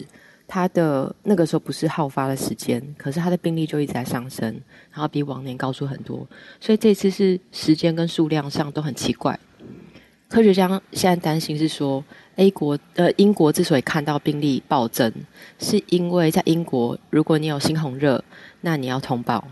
[0.53, 4.45] 它的那个时候不是好发的时间，可是它的病例就一直在上升，
[4.91, 6.27] 然后比往年高出很多，
[6.59, 9.39] 所以这次是时间跟数量上都很奇怪。
[10.27, 12.03] 科学家现在担心是说
[12.35, 15.09] ，A 国呃英国之所以看到病例暴增，
[15.57, 18.21] 是因为在英国如果你有猩红热，
[18.59, 19.47] 那你要通报，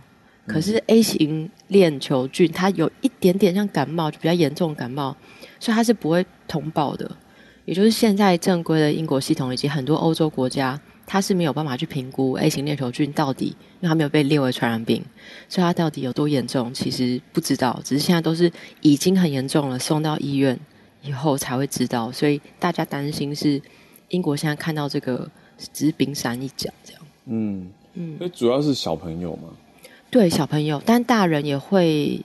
[0.45, 5.15] 可是 A 型链球菌它有一点点像感冒，就比较严重感冒。
[5.61, 7.09] 所以它是不会通报的，
[7.63, 10.79] 也就是现在正规的英国系统以及很多欧洲国家，
[11.11, 15.03] 它是没有办法去评估 A 型链球菌到底，因为他没有被列为传染病，
[15.49, 17.81] 所以他到底有多严重，其实不知道。
[17.83, 20.57] 只是现在都是已经很严重了，送到医院
[21.01, 22.11] 以后才会知道。
[22.11, 23.59] 所以大家担心是
[24.09, 25.27] 英国现在看到这个
[25.73, 27.01] 只是冰山一角这样。
[27.25, 29.49] 嗯嗯，那主要是小朋友嘛？
[30.11, 32.23] 对，小朋友，但大人也会。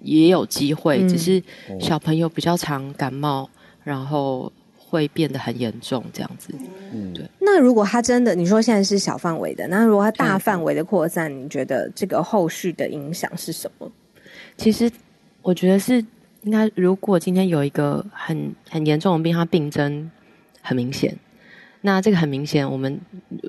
[0.00, 1.42] 也有机会，只是
[1.80, 3.48] 小朋友比较常感冒，
[3.84, 4.52] 然后
[4.94, 6.54] 会变得很严重这样子。
[6.92, 7.28] 嗯，对。
[7.40, 13.90] 那如果他真的，你说现在是小范围的，那如果他大范围的扩散，你觉得这个后续的影响是什么？
[14.56, 14.90] 其实
[15.42, 15.96] 我觉得是
[16.42, 20.10] 应该，如果今天有一个很很严重的病，它病征
[20.62, 21.16] 很明显，
[21.80, 23.00] 那这个很明显，我们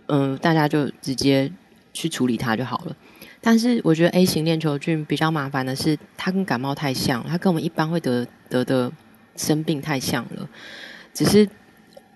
[0.07, 1.51] 嗯，大家就直接
[1.93, 2.95] 去处理它就好了。
[3.41, 8.91] 但是我觉得 A 型链球菌比较麻烦的是，它跟感冒太像，它跟我们一般会得得的
[9.35, 10.49] 生病太像了。
[11.15, 11.49] 只是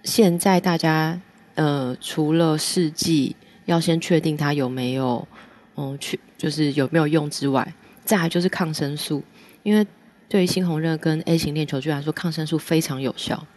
[0.03, 1.19] 现在大家
[1.55, 3.35] 呃，除了试剂
[3.65, 5.27] 要先确定它有没有
[5.75, 7.73] 嗯去就是有没有用之外，
[8.05, 9.23] 再来就是抗生素，
[9.63, 9.87] 因为
[10.27, 13.47] 对于猩红热跟 A 型链球菌来说，抗生素非常有效。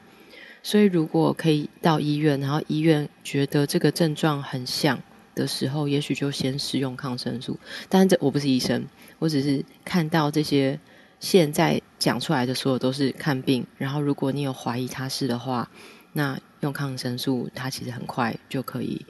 [0.63, 4.99] 所以如果可以到医院，然后医院觉得这个症状很像。
[5.35, 7.59] 的时候，也许就先使用抗生素。
[7.89, 8.85] 但是这我不是医生，
[9.19, 10.79] 我只是看到这些
[11.23, 13.65] 现在讲出来的所有都是看病。
[13.79, 15.71] 然后如果你有怀疑他是的话，
[16.13, 19.01] 那用抗生素，它其实很快就可以，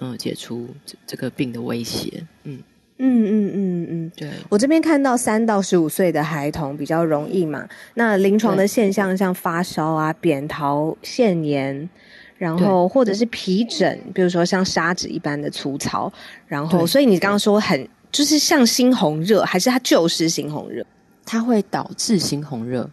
[0.00, 2.24] 嗯，解除这这个病的威胁。
[2.44, 2.62] 嗯
[2.98, 4.12] 嗯嗯嗯嗯。
[4.16, 11.90] 对，我这边看到三到十五岁的孩童比较容易嘛，那临床的现象像发烧啊、扁桃腺炎，
[12.38, 16.12] 然后或者是皮疹，比如说像砂纸一般的粗糙，
[16.46, 20.86] 然后所以你刚刚说很就是像猩红热，还是它就是猩红热？
[21.32, 22.90] 它会导致猩红热，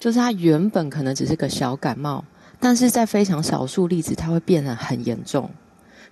[0.00, 2.24] 就是它原本可能只是个小感冒，
[2.58, 5.48] 但是在非常少数例子，它会变得很严重，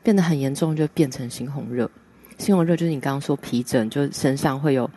[0.00, 1.90] 变得很严重就变成猩红热。
[2.38, 4.88] 猩红热就是你刚刚说皮疹，就是身上会有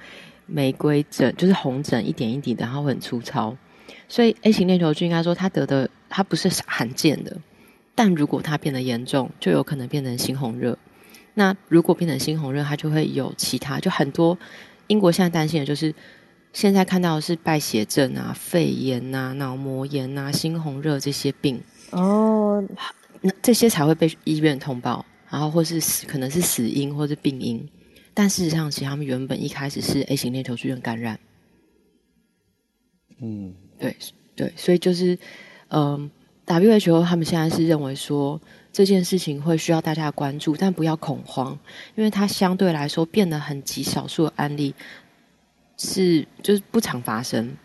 [0.45, 3.57] 玫瑰疹，就是红疹一点一滴的，然后很粗糙。
[4.07, 7.35] 所以 A 型链球菌应该说它得的它不是罕见的，
[7.95, 10.77] 但如果它变得严重，就有可能变成猩红热。
[11.33, 14.37] 那如果变成猩红热，它就会有其他，就很多
[14.85, 15.91] 英国现在担心的就是，
[16.51, 22.63] 现在看到的是败血症啊、肺炎啊、脑膜炎啊、猩红热这些病，哦，
[23.21, 27.67] 那这些才会被医院通报，然后或是死可能是死因或是病因，
[28.13, 31.19] 但事实上，其实他们原本一开始是 A 型链球菌的感染。
[33.21, 33.95] 嗯，对
[34.35, 35.17] 对，所以就是，
[35.67, 36.09] 嗯、
[36.47, 41.57] WHO 他们现在是认为说这件事情会需要大家的关注，但不要恐慌，
[41.95, 44.73] 因为它相对来说变得很极少数的案例
[45.79, 47.57] 是就是不常发生，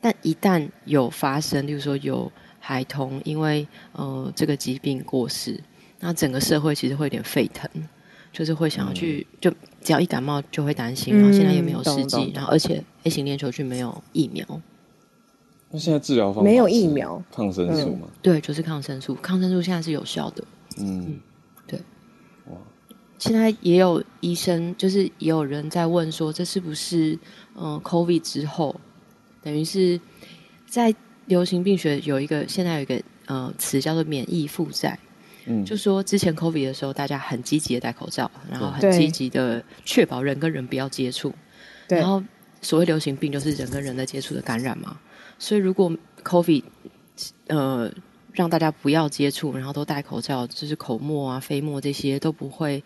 [0.00, 5.60] 但一旦有发生，例如说有孩童因为呃这个疾病过世，
[6.00, 7.70] 那整个社会其实会有点沸腾。
[8.32, 9.48] 就是会想要去，就
[9.80, 14.44] 只要一感冒就会担心，然后现在又没有试剂懂，然后而且 A 型链球菌没有疫苗，
[15.70, 17.22] 那现在治疗方法没有疫苗。
[17.30, 18.08] 抗生素嘛？
[18.20, 20.44] 对，就是抗生素，抗生素现在是有效的。
[20.78, 21.20] 嗯，
[23.18, 27.18] 现在也有医生，就是也有人在问说，这是不是
[27.54, 28.78] 嗯、呃 COVID 之后，
[29.42, 29.98] 等于是
[30.66, 30.94] 在
[31.26, 34.98] 流行病学有一个现在有一个呃词叫做免疫负债，
[35.46, 35.64] 嗯。
[35.64, 41.32] 就说之前 COVID 的时候，大家很积极的戴口罩，然后很对积极的确保人跟人不要接触，
[41.88, 41.98] 对。
[41.98, 42.22] 然后
[42.60, 44.98] 所谓流行病就是人跟人的接触的感染嘛，
[45.38, 45.90] 所以如果
[46.22, 46.62] COVID
[47.46, 47.90] 呃
[48.34, 52.82] 让大家不要接触，然后都戴口罩，就是口沫啊、飞沫这些都不会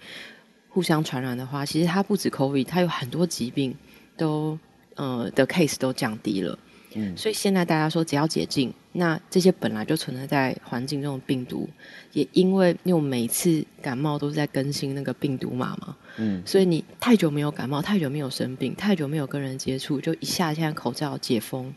[0.68, 3.74] 互相传染的话，其实它不止 COVID，它有很多疾病
[4.16, 4.58] 都
[4.94, 6.56] 呃的 case 都降低了。
[6.94, 11.68] 嗯所以现在大家说只要解禁，那这些本来就存在在环境中的病毒，
[12.14, 21.72] 也因为因为我每次感冒都是在更新那个病毒码嘛，嗯所以你太久没有感冒，太久没有生病，太久没有跟人接触，就一下现在口罩解封，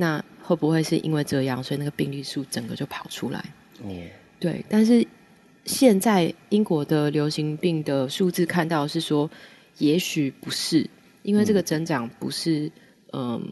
[0.00, 3.44] 那会不会是因为这样，所以那个病例数整个就跑出来？
[3.82, 3.90] 哦，
[4.38, 5.04] 对，但是
[5.64, 9.28] 现在英国的流行病的数字看到是说，
[9.78, 10.88] 也许不是，
[11.24, 12.70] 因为这个增长不是
[13.12, 13.42] 嗯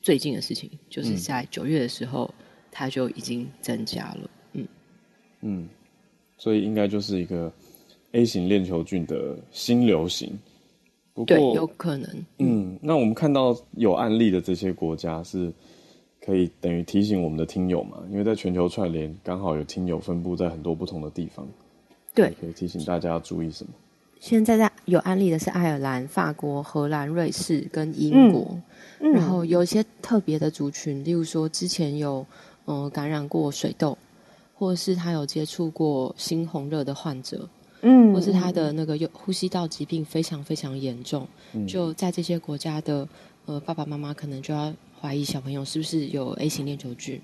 [0.00, 2.32] 最近的事情，就是嗯在九月的时候，
[2.70, 4.30] 它就已经增加了。
[4.52, 4.68] 嗯，
[5.40, 5.68] 嗯，
[6.36, 7.52] 所以应该就是一个
[8.12, 10.38] A 型链球菌的新流行。
[11.12, 12.24] 不对，有，可能。
[12.38, 15.52] 嗯，那我们看到有案例的这些国家是
[16.24, 21.46] 可以等于提醒我们的听友嘛，因为在全球串联刚好有听友分布在很多不同的地方，
[22.14, 23.70] 对，可以提醒大家要注意什么。
[24.20, 28.58] 现在在有案例的是爱尔兰、法国、荷兰、瑞士跟英国，
[28.98, 32.26] 嗯然后有一些特别的族群，例如说之前有
[32.64, 33.96] 呃感染过水痘，
[34.54, 37.48] 或者是他有接触过猩红热的患者，
[37.82, 41.64] 嗯或是他的那个有呼吸道疾病非常非常严重，嗯。
[41.68, 43.08] 就在这些国家的
[43.46, 47.20] 呃爸爸妈妈可能就要怀疑小朋友是不是有 A 型链球菌。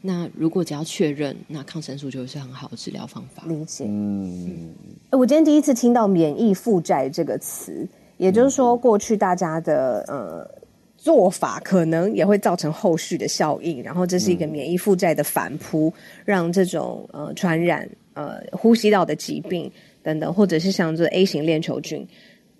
[0.00, 3.44] 那如果只要确认，那抗生素就是很好的治疗方法。
[3.46, 3.84] 理解。
[3.86, 4.74] 嗯，
[5.10, 10.62] 呃我今天第一次听到“免疫负债”这个词，也就是说，过去大家的呃
[10.96, 15.92] 做法可能也会造成后续的效应，然后这是一个免疫负债的反扑，
[16.24, 19.70] 让这种呃传染呃呼吸道的疾病
[20.02, 22.04] 等等，或者是像这 A 型链球菌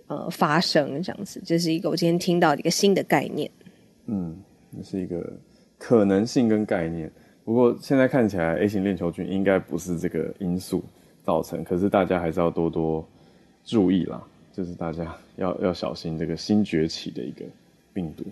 [0.07, 3.51] 呃发生这样子，这是一个我今天听到的一个新的概念。
[4.13, 4.37] 嗯，
[4.71, 5.33] 那是一个
[5.79, 7.11] 可能性跟概念。
[7.45, 10.85] 不过现在看起来，A 型链球菌应该不是这个因素
[11.25, 13.05] 造成，可是大家还是要多多
[13.65, 14.23] 注意啦，
[14.53, 17.43] 就是大家要要小心这个新崛起的一个
[17.95, 18.25] 病毒。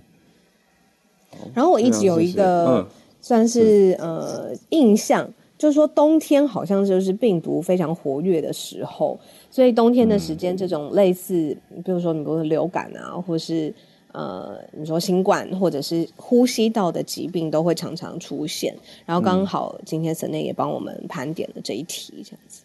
[1.55, 2.87] 然后我一直有一个嗯
[3.21, 9.19] 算是呃印象，就是说冬天好像就是病毒非常活跃的时候，
[9.51, 13.73] 所以冬天的时间，这种类似，比如说你比如说流感啊，或是
[14.13, 18.77] 呃你说新冠或者是呼吸道的疾病都会常常出现。
[19.07, 22.63] 然后刚好今天神内也帮我们盘点了这一题，这样子。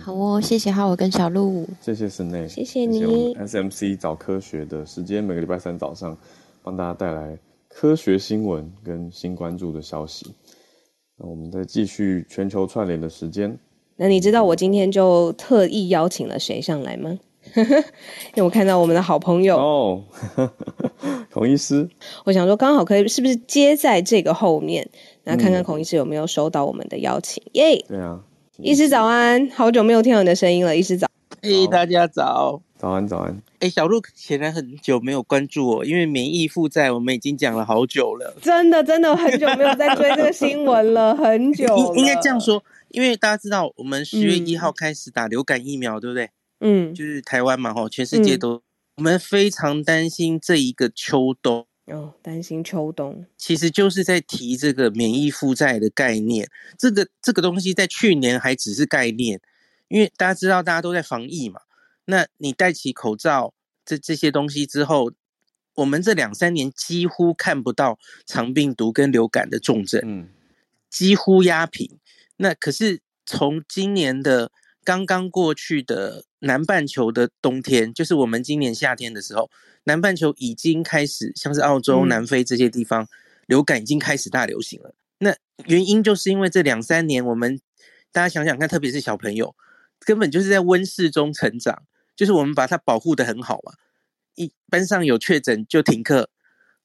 [0.00, 1.64] 好哦，谢谢哈我跟小鹿。
[1.80, 6.18] 谢谢森内，谢谢你 SMC 找科学的时间，每个礼拜三早上
[6.64, 10.34] 帮大家带来科学新闻跟新关注的消息。
[11.16, 13.56] 那我们再继续全球串联的时间，
[13.96, 17.18] 那你知道我今天就特意邀请了谁上来吗？
[17.56, 17.64] 因
[18.36, 20.04] 为我看到我们的好朋友，哦，
[21.32, 21.88] 孔医师，
[22.24, 24.88] 我想说刚好可以是不是接在这个后面，
[25.24, 27.42] 那看看孔医师有没有收到我们的邀请？
[27.52, 28.20] 耶，对啊，
[28.58, 31.08] 医师早安，好久没有听到你的声音了，医师早。
[31.40, 32.60] 嘿、大家早！
[32.76, 38.36] 早安早安，哎、小鹿显然很久没有关注我，因为免疫负债我们已经讲了好久了。
[38.42, 46.30] 真的真的很久没有在追这个新闻了，很久了应应该这样，说，因为大家知道，我们十月嗯一号开始打流感疫苗，对不对？
[46.60, 48.62] 嗯，就是台湾嘛，吼，全世界都，
[48.96, 56.50] 我们非常担心这一个秋冬，哦，担心秋冬，其实就是在提这个免疫负债的概念。
[56.76, 59.40] 这个这个东西在去年还只是概念，
[59.88, 61.60] 因为大家知道大家都在防疫嘛。
[62.06, 63.54] 那你戴起口罩
[63.84, 65.12] 这这些东西之后，
[65.74, 70.28] 我们这两三年几乎看不到肠病毒跟流感的重症，嗯，
[70.90, 71.98] 几乎压平。
[72.38, 74.50] 那可是从今年的
[74.88, 79.50] 刚刚过去的南半球的冬天，就是我们今年夏天的时候，
[79.84, 83.06] 南半球已经开始，像是澳洲、嗯南非这些地方，
[83.46, 84.94] 流感已经开始大流行了。
[85.18, 85.36] 那
[85.66, 87.60] 原因就是因为这两三年，我们
[88.10, 89.54] 大家想想看，特别是小朋友，
[90.06, 91.82] 根本就是在温室中成长，
[92.16, 93.74] 就是我们把它保护的很好嘛。
[94.36, 96.30] 一班上有确诊就停课，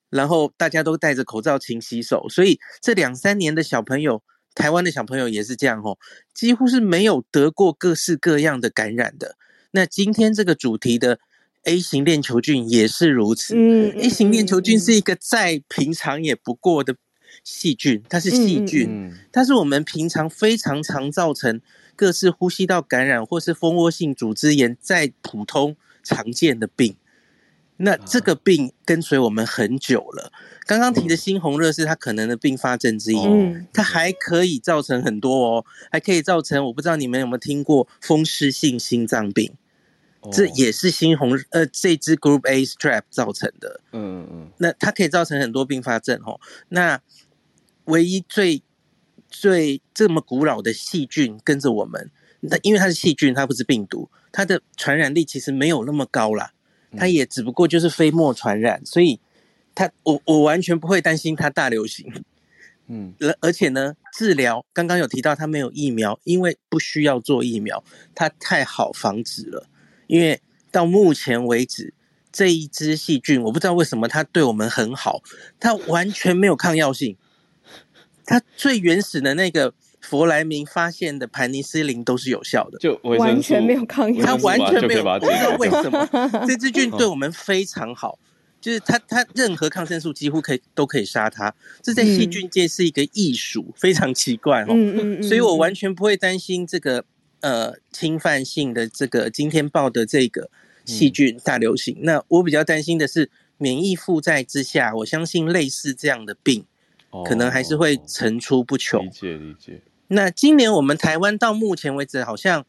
[0.10, 4.22] 然后大家都戴着口罩勤洗手，所以这两三年的小朋友，
[4.56, 5.98] 台湾的小朋友也是这样哦，
[6.34, 9.36] 几乎是没有得过各式各样的感染的。
[9.72, 11.20] 那今天这个主题的
[11.64, 13.56] A 型链球菌也是如此。
[13.56, 16.96] 嗯 A 型链球菌是一个再平常也不过的
[17.44, 21.60] 细菌，它是细菌，嗯它是我们平常非常常造成
[21.96, 26.96] 各式呼吸道感染或是蜂窝性组织炎再普通常见的病。
[27.78, 30.32] 那这个病跟随我们很久了。
[30.66, 39.54] 刚刚提的猩红热是它可能的并发症之一，嗯它还可以造成很多哦，还可以造成我不知道你们有没有听过风湿性心脏病，
[40.32, 43.82] 这哦也是猩红呃这支 Group A strap 造成的。
[43.92, 46.40] 嗯嗯那它可以造成很多并发症哦。
[46.70, 47.02] 那
[47.86, 48.62] 唯一最
[49.30, 52.10] 最这么古老的细菌跟着我们，
[52.40, 56.54] 那因为它是细菌，它不是病毒，它的传染力其实没有那么高啦。
[56.98, 59.20] 它也只不过就是飞沫传染，所以
[59.76, 62.12] 它我我完全不会担心它大流行。
[62.88, 67.84] 嗯 而而且呢，治疗刚刚有提到它没有疫苗，因为不需要做疫苗，
[68.14, 69.68] 它太好防止了。
[70.08, 71.94] 因为到目前为止，
[72.32, 75.24] 这一支细菌我不知道为什么它对我们很好，
[75.60, 77.16] 它完全没有抗药性。
[78.26, 79.74] 它最原始的那个
[80.04, 86.08] 佛莱明发现的盘尼西林都是有效的，就完全没有抗药它维生素完全没有，不知道为什么
[86.46, 88.20] 这支菌对我们非常好，
[88.60, 94.68] 就是它它任何抗生素几乎可以都可以杀它，这在细菌界是一个艺术，非常奇怪哦。
[94.72, 97.06] 嗯嗯嗯，所以我完全不会担心这个
[97.40, 100.50] 呃侵犯性的这个今天报的这个
[100.86, 101.98] 细菌大流行。
[102.02, 106.66] 那我比较担心的是免疫负债之下，我相信类似这样的病
[107.26, 109.06] 可能还是会哦层出不穷。
[109.06, 109.10] 理。
[109.10, 109.82] 解理解，
[110.14, 112.66] 那今年我们台湾到目前为止，好像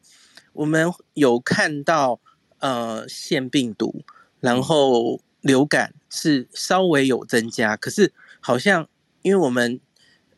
[0.55, 2.19] 我们有看到
[2.59, 4.03] 呃腺病毒，
[4.41, 8.89] 然后流感是稍微有增加，可是好像
[9.21, 9.79] 因为我们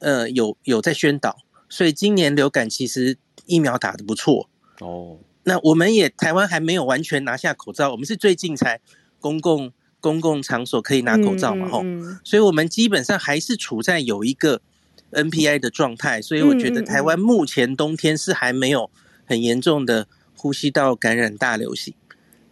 [0.00, 1.36] 呃有有在宣导，
[1.68, 4.50] 所以今年流感其实疫苗打的不错。
[4.80, 8.80] 哦，那我们也台湾还没有完全拿下口罩，我们是最近才
[9.20, 12.18] 公共公共场所可以拿口罩嘛，吼、嗯。
[12.24, 14.60] 所以我们基本上还是处在有一个
[15.12, 18.90] NPI 的状态，所以我觉得台湾目前冬天是还没有
[19.24, 21.94] 很严重的呼吸道感染大流行。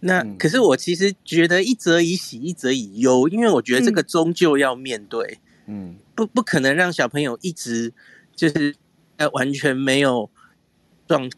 [0.01, 0.37] 那嗯。
[0.39, 5.97] 可是我其实觉得一则以喜，一则以忧，因为我觉得这个终究要面对，嗯。
[6.15, 7.93] 不不可能让小朋友一直
[8.37, 8.77] 就是
[9.17, 10.31] 呃完全没有
[11.09, 11.29] 状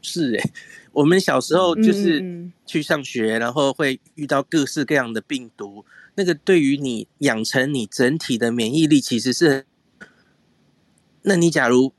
[0.00, 0.52] 是诶、
[0.92, 5.84] 我们小时候就是去上学，然后会遇到各式各样的病毒，
[6.18, 9.64] 那个对于你养成你整体的免疫力其实是，
[11.22, 11.92] 那你假如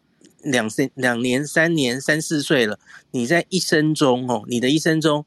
[0.44, 2.78] 两三两年、三年、三四岁了，
[3.12, 5.26] 你在一生中哦，你的一生中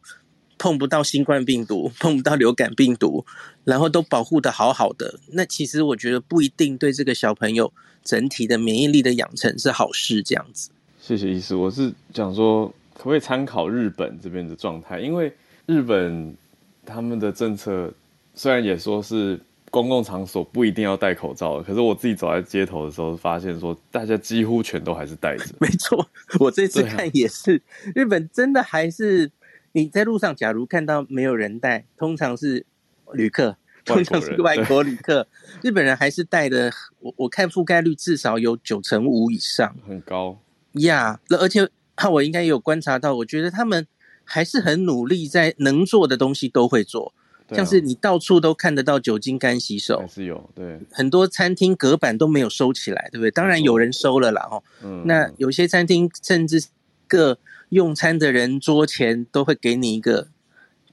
[0.59, 3.25] 碰不到新冠病毒，碰不到流感病毒，
[3.65, 7.73] 然后都保护的好好的，那其实我觉得不一定对这个小朋友
[8.05, 10.69] 整体的免疫力的养成是好事，这样子。
[11.01, 15.35] 谢谢医师，我是讲说可不可以参考日本这边的状态，因为
[15.65, 16.37] 日本
[16.85, 17.91] 他们的政策
[18.35, 25.45] 虽然也说是公共场所不一定要戴口罩，可是我自己走在街头的时候，发现说大家几乎全都还是戴着。
[25.61, 26.07] 没错，
[26.41, 27.63] 我这次看也是，
[27.95, 29.31] 日本真的还是
[29.73, 32.67] 你在路上，假如看到没有人戴，通常是
[33.13, 35.27] 旅客，通常是外国旅客，
[35.63, 36.71] 日本人还是戴的。
[37.01, 40.39] 我我看覆盖率至少有九成五以上很高，
[40.73, 41.19] 呀。
[41.31, 41.69] 而且
[42.11, 43.87] 我应该有观察到，我觉得他们
[44.25, 47.15] 还是很努力，在能做的东西都会做，
[47.55, 53.31] 像是你到处都看得到酒精干洗手还，是有对，很多餐厅隔板都没有收起来，对不对？
[53.31, 54.63] 当然有人收了啦，哦。
[54.83, 56.65] 嗯，那有些餐厅甚至
[57.07, 57.39] 各
[57.71, 60.29] 用餐的人桌前都会给你一个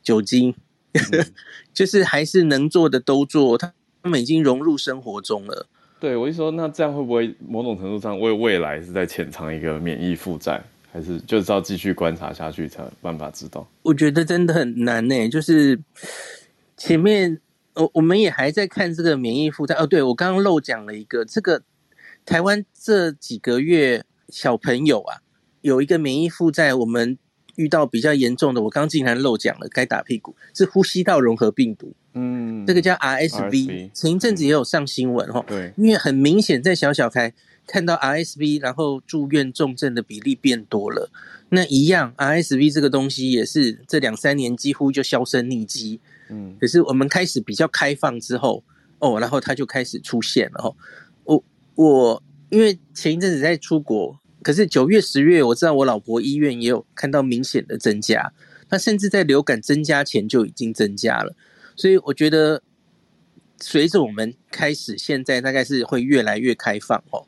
[0.02, 0.54] 酒精，
[0.94, 1.26] 嗯
[1.74, 5.68] 就是还是能做的都做，他他们已经融入生活中了。
[6.00, 10.62] 对我就说，那这样会不会某种程度上为未来是在潜藏一个免疫负债，
[10.94, 13.68] 还是就是要继续观察下去才有办法知道？
[13.82, 15.78] 我觉得真的很难呢、就是
[16.80, 17.42] 前面
[17.76, 19.76] 我我们也还在看这个免疫负债。
[19.76, 21.62] 哦，对我刚刚漏讲了一个，这个
[22.26, 25.20] 台湾这几个月小朋友啊，
[25.60, 27.18] 有一个免疫负债，我们
[27.56, 37.34] 遇到比较严重的，我刚刚竟然漏讲了，该打屁股，是呼吸道融合病毒，嗯，这个叫 RSV，RSV 前一阵子也有上新闻哈、哦，对，因为很明显在小小开
[37.68, 41.12] 看到 RSV，然后住院重症的比例变多了。
[41.50, 46.00] 那一样，RSV 这个东西也是这两三年几乎就销声匿迹。
[46.30, 48.64] 嗯可是我们开始比较开放之后，
[49.00, 50.76] 哦，然后它就开始出现了哈。
[51.24, 51.44] 我
[51.76, 58.32] 我因为前一阵子在出国，可是九月、十月我知道我老婆医院也有看到明显的增加，
[58.70, 61.36] 那甚至在流感增加前就已经增加了，
[61.76, 62.62] 所以我觉得
[63.60, 67.26] 随着我们开始现在大概是会越来越开放哦。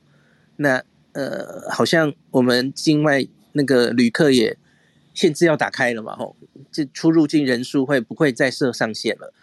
[0.57, 0.83] 那
[1.13, 4.57] 呃，好像我们境外那个旅客也
[5.13, 6.35] 限制要打开了嘛，吼，
[6.71, 9.33] 这出入境人数会不会再设上限了？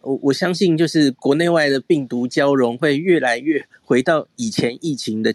[0.00, 5.34] 我我相信，就是国内外的病毒交融会越来越回到以前疫情的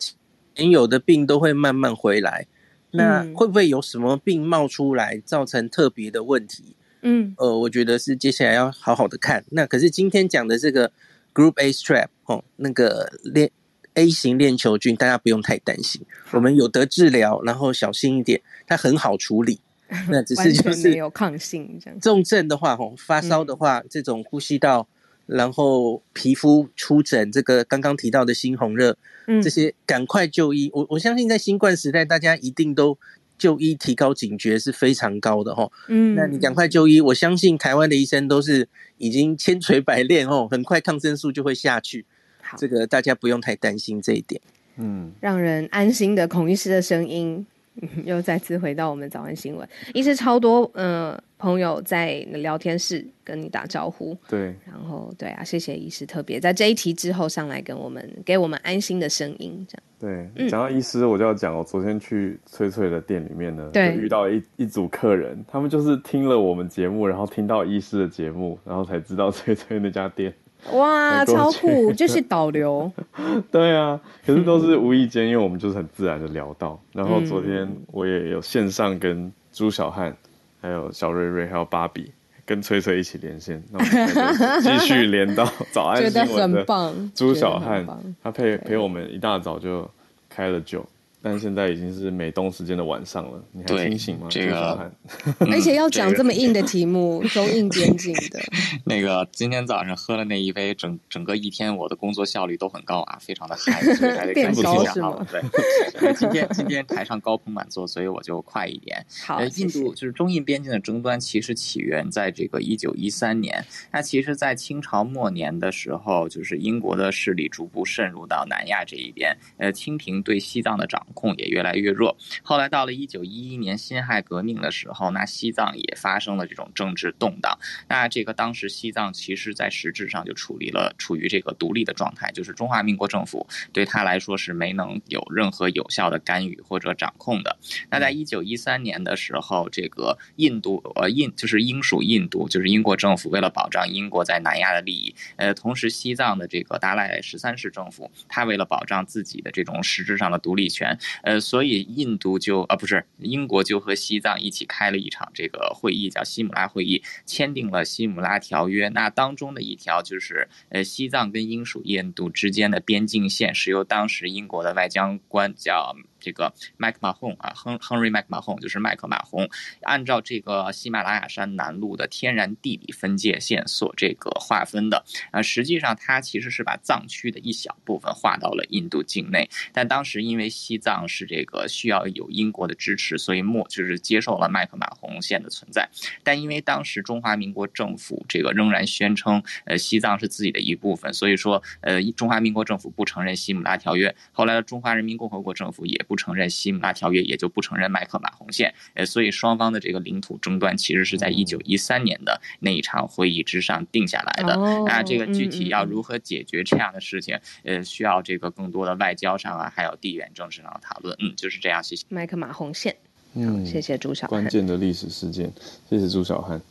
[0.56, 2.48] 原有的病都会慢慢回来。
[2.96, 6.76] 那嗯会不会有什么病冒出来，造成特别的问题？
[7.02, 9.44] 嗯呃，我觉得是接下来要好好的看。
[9.50, 10.92] 那可是今天讲的这个
[11.34, 13.52] Group A strap 哦，那个链
[13.96, 19.60] A 型链球菌，大家不用太担心，我们有得治疗，然后小心一点，它很好处理。
[20.10, 22.00] 那只是就是没有抗性这样。
[22.00, 24.88] 重症的话，吼发烧的话，这种呼吸道，
[25.26, 30.70] 然后皮肤出疹，这个刚刚提到的猩红热，嗯这些赶快就医。
[30.74, 32.98] 我我相信在新冠时代，大家一定都
[33.38, 35.72] 就医提高警觉是非常高的吼。
[35.88, 38.68] 嗯那你赶快就医，我相信台湾的医生都是
[38.98, 42.06] 已经千锤百炼哦，很快抗生素就会下去。
[42.42, 44.42] 好这个大家不用太担心这一点。
[44.76, 47.46] 嗯，让人安心的孔医师的声音，嗯
[48.06, 49.68] 又再次回到我们早安新闻。
[49.94, 70.34] 医师超多呃朋友在聊天室跟你打招呼，对，然后对啊，谢谢医师特别在这一题之后上来跟我们给我们安心的声音，这样对，嗯讲到医师，我就要讲，我昨天去翠翠的店里面呢，就对遇到一一组客人，他们就是听了我们节目，然后听到医师的节目，然后才知道翠翠那家店。
[70.72, 72.92] 哇，超酷，就是导流，
[73.52, 76.80] 对啊，可是都是无意间，因为我们就是很自然的聊到。
[76.94, 80.16] 然后昨天我也有线上跟朱小汉、
[80.62, 82.12] 还有小瑞瑞、还有芭比
[82.46, 87.86] 跟崔崔一起连线，那我们现在就继续连到早安 觉得很新闻的棒，朱小汉，
[88.24, 89.90] 他陪陪我们一大早就
[90.30, 90.86] 开了酒，
[91.24, 94.28] 但现在已经是美东时间的晚上了，你还对清醒吗？
[94.30, 94.92] 这个
[95.50, 98.42] 而且要讲这么硬的题目，中印边境的，
[98.84, 105.28] 那个今天早上喝了那一杯，整整个一天我的工作效率都很高啊，非常的嗨，所以还得变感谢高是吗一下啊。
[105.32, 109.06] 对，今天今天台上高朋满座，所以我就快一点。
[109.26, 113.64] 好，印度就是中印边境的争端，其实起源在这个一九一三年。
[113.92, 122.18] 那其实，在清朝末年的时候，就是英国的势力逐步渗入到南亚这一边，呃，清廷对西藏的掌控也越来越弱。
[122.42, 127.58] 后来到了一九一一年辛亥革命的时候，那西藏也发生了这种政治动荡。
[127.88, 137.58] 那这个当时西藏其实在实质上就处理了处于这个独立的状态，就是中华民国政府对他来说是没能有任何有效的干预或者掌控的。
[137.90, 158.90] 那在一九一三年的时候，这个印度呃印就是英属印度，就是英国政府为了保障英国在南亚的利益，呃，同时西藏的这个达赖十三世政府，他为了保障自己的这种实质上的独立权，呃，所以印度就呃不是英国就和西藏一起开了一场这个会议，叫西姆拉会议，签订了《西姆拉条约》。
[158.92, 169.50] 那当中的一条就是，呃，西藏跟英属印度之间的边境线是由当时英国的外交官叫这个麦克马洪啊，亨亨瑞麦克马洪就是麦克马洪，
[169.82, 175.04] 按照这个喜马拉雅山南麓的天然地理分界线所这个划分的。
[175.32, 185.90] 啊，实际上它其实是把藏区的一小部分划到了印度境内，但当时因为西藏是这个需要有英国的支持，所以默就是接受了麦克马洪线的存在。
[186.24, 194.10] 但因为当时中华民国政府这个仍然宣称，呃，西藏是自己的一部分，所以说，呃，中华民国政府不承认《西姆拉条约》。
[194.32, 198.76] 后来的中华人民共和国政府也不承认西姆拉条约，也就不承认麦克马洪线。
[198.94, 204.56] 呃，所以双方的这个领土争端其实是在一九一三年的那一场会议之上定下来的。
[204.86, 211.18] 那这个具体要如何解决这样的事情，呃，需要这个更多的外交上啊，还有地缘政治上的讨论。
[211.20, 211.84] 嗯，就是这样。
[211.84, 212.06] 谢谢。
[212.10, 212.96] 麦克马洪线。
[213.34, 214.40] 嗯，谢谢朱小汉。
[214.44, 215.52] 关键的历史事件，
[215.90, 216.62] 谢谢朱小汉。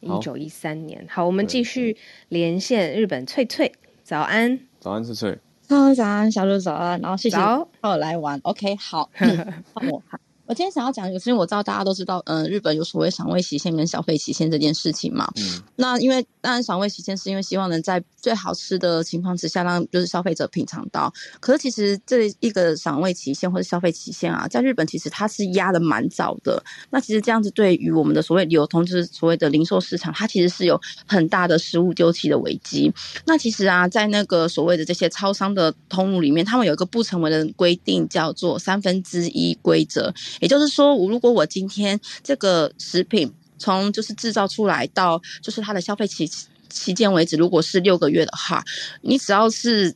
[0.00, 1.96] 一九一三年，好，我们继续
[2.28, 3.72] 连线日本翠翠，
[4.02, 5.38] 早安，早安，翠翠
[5.94, 7.36] 早安，小鹿，早安，然后谢谢
[7.82, 10.02] 我来玩，OK，好， 嗯我。
[10.50, 15.32] 我今天想要讲一个，因为我知道大家都知道，嗯，日本有所谓赏味期限跟消费期限这件事情嘛。
[15.36, 15.62] 嗯。
[15.76, 21.12] 那因为当然赏味期限是因为希望能在最好吃的情况之下让就是消费者品尝到。
[21.38, 26.60] 可是其实这一个赏味期限或者消费期限啊，在日本其实它是压的蛮早的。
[26.90, 32.92] 那其实这样子对于我们的所谓流通，就是所谓的零售市场，它其实是有很大的食物丢弃的危机。
[33.24, 40.12] 那其实啊，在那个所谓的这些超商的通路里面，他们有一个不成文的规定，叫做三分之一规则。
[40.40, 46.28] 也就是说，我如果我今天这个食品从就是制造出来到就是它的消费期
[46.68, 48.64] 期间为止，如果是六个月的话，
[49.02, 49.94] 你只要是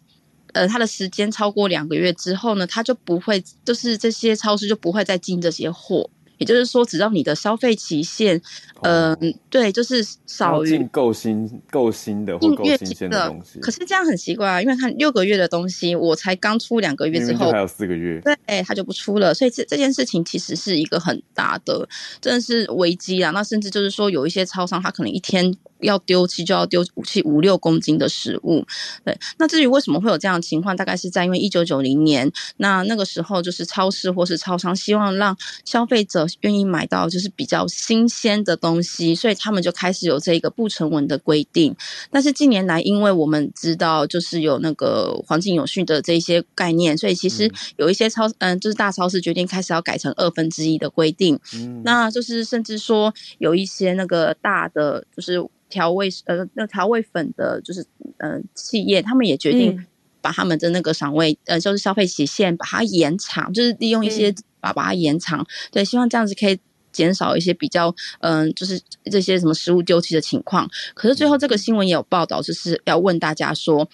[0.53, 6.09] 呃它的时间超过两个月之后呢，它就不会就是这些超市就不会再进这些货。
[6.39, 8.41] 也就是说，只要你的消费期限，
[8.82, 9.16] 嗯，
[9.51, 13.61] 对，就是少于够新、够新的或够新鲜的东西。
[13.61, 19.32] 可是这样很奇怪啊，因为它六个月的东西，我才刚出两个月之后，还有四个月，对，它就不出了。
[19.32, 21.89] 所以这这件事情其实是一个很大的，
[22.20, 23.30] 真的是危机啊。
[23.30, 25.55] 那甚至就是说，有一些超商，它可能一天。
[25.85, 28.66] 要丢弃就要丢弃五六公斤的食物，
[29.05, 29.16] 对。
[29.39, 41.74] 那至于为什么会有这样的情况，大概是在因为一九九零年，那那个时候就是超市或是超商希望让消费者愿意买到就是比较新鲜的东西，所以他们就开始有这个不成文的规定。
[42.11, 51.39] 但是近年来，因为我们知道就是有那个环境有序的这些概念，所以其实有一些超嗯就是大超市决定开始要改成二分之一的规定。
[51.55, 55.45] 嗯，那就是甚至说有一些那个大的就是。
[55.75, 57.85] 调味呃，那调味粉的，就是
[58.18, 59.87] 呃，企业他们也决定
[60.20, 66.59] 把他们的那个赏味呃，就是消费期限把它延长，就是利用一些把把它延长，对，希望这样子可以
[66.93, 70.70] 减少一些比较嗯，就是这些什么食物丢弃的情况。
[70.95, 73.91] 可是最后这个新闻也有报道，就是要问大家说。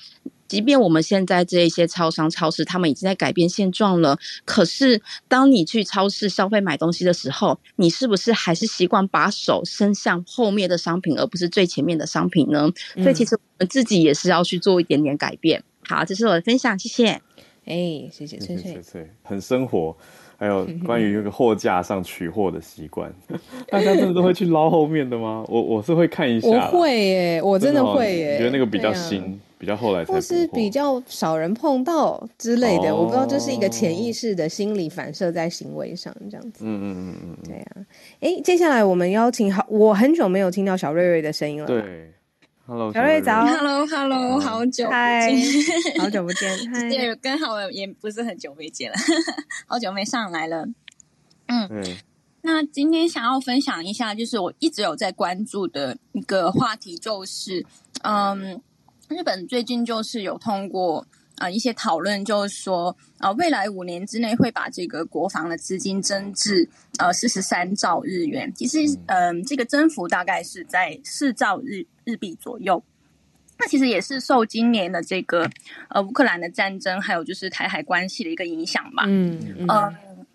[0.50, 4.18] 即便我们现在这一些超商、超市，他们已经在改变现状了。
[4.44, 12.68] 可是，当你去超市消费买东西的时候，你是不是还是习惯把手伸向后面的商品，而不是最前面的商品呢？
[12.96, 15.62] 所以，其实我们自己也是要去做一点点改变。
[15.86, 17.10] 好，这是我的分享，谢谢。
[17.66, 19.96] 哎，谢谢翠翠，很生活。
[20.36, 23.14] 还有 关于那个货架上取货的习惯，
[23.70, 25.44] 大家真的都会去捞后面的吗？
[25.46, 28.38] 我我是会看一下，我会耶，我真的会耶。
[28.38, 36.64] 觉得那个比较新，比较后来才，或是比较少人碰到之类的，我不知道这是一个潜意识的心理反射在行为上这样子。
[36.64, 37.66] 嗯嗯嗯嗯，对呀。
[38.20, 41.66] 哎，接下来我们邀请好，我很久没有听到小瑞瑞的声音了。
[41.66, 42.14] 对。
[42.94, 45.28] 小瑞早，Hello，Hello，好久嗨，
[45.98, 46.48] 好久不见，
[46.88, 48.96] 对，刚好也不是很久没见了，
[49.66, 50.64] 好久没上来了。
[51.46, 51.68] 嗯，
[52.42, 57.66] 那今天想要分享一下，就是我一直有在关注的一个话题，就是
[58.04, 58.62] 嗯，
[59.10, 61.06] 日本最近就是有通过
[61.36, 71.86] 啊一些讨论，就是说啊，未来五年之内会把这个国防的资金增至呃四十三兆日元，其实嗯，这个增幅大概是在四兆日。
[72.02, 72.82] 日币左右，
[73.56, 75.48] 那其实也是受今年的这个
[75.90, 79.04] 呃乌克兰的战争，还有就是台海关系的一个影响吧。
[79.06, 79.68] 嗯嗯，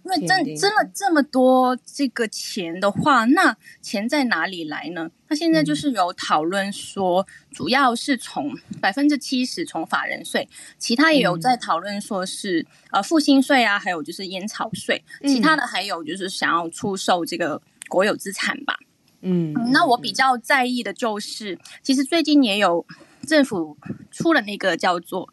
[0.06, 5.10] 因为真真的这么多这个钱的话，那钱在哪里来呢？
[5.28, 10.48] 那现在就是有讨论说，主要是从百分之七十从法人税，
[10.78, 18.78] 其他也有在讨论说是呃复兴税啊，还有就是烟草税，其他的还有就是想要出售这个国有资产吧。
[19.22, 22.86] 嗯，那我比较在意的就是，其实最近也有
[23.26, 23.76] 政府
[24.12, 25.28] 出了那个叫做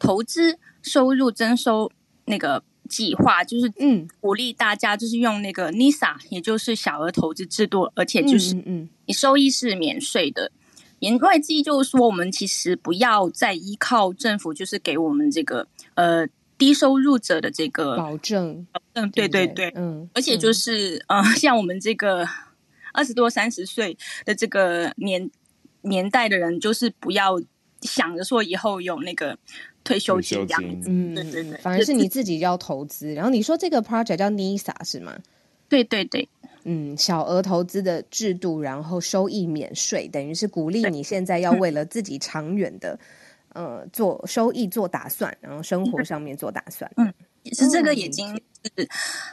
[0.00, 1.92] 投资收入征收
[2.24, 4.08] 那个计划，就是嗯。
[4.20, 10.50] 鼓励大家就是用那个 NISA，也就是小额投资制度，而且就是嗯你收益是免税的。
[11.00, 16.26] 言外之意就是说，我们其实不要再依靠政府，就是给我们这个呃
[16.56, 19.46] 低收入者的这个保证，嗯，对对？
[19.46, 22.26] 对，嗯，而且就是呃 像我们这个。
[22.92, 25.30] 二十多三十岁的这个年
[25.82, 27.38] 年代的人，就是不要
[27.82, 29.38] 想着说以后有那个
[29.86, 33.14] 退休金这样子，嗯，对对对，反而是你自己要投资。
[33.14, 35.16] 然后你说这个 project 叫 NISA 是吗？
[35.68, 36.28] 对对对，
[36.64, 42.98] 嗯，小额投资的制度，然后收益免税，等于是鼓励你现在要为了自己长远的
[43.54, 46.90] 呃做收益做打算，然后生活上面做打算。
[46.96, 47.12] 嗯。
[47.44, 48.34] 其实这个已经
[48.64, 48.88] 是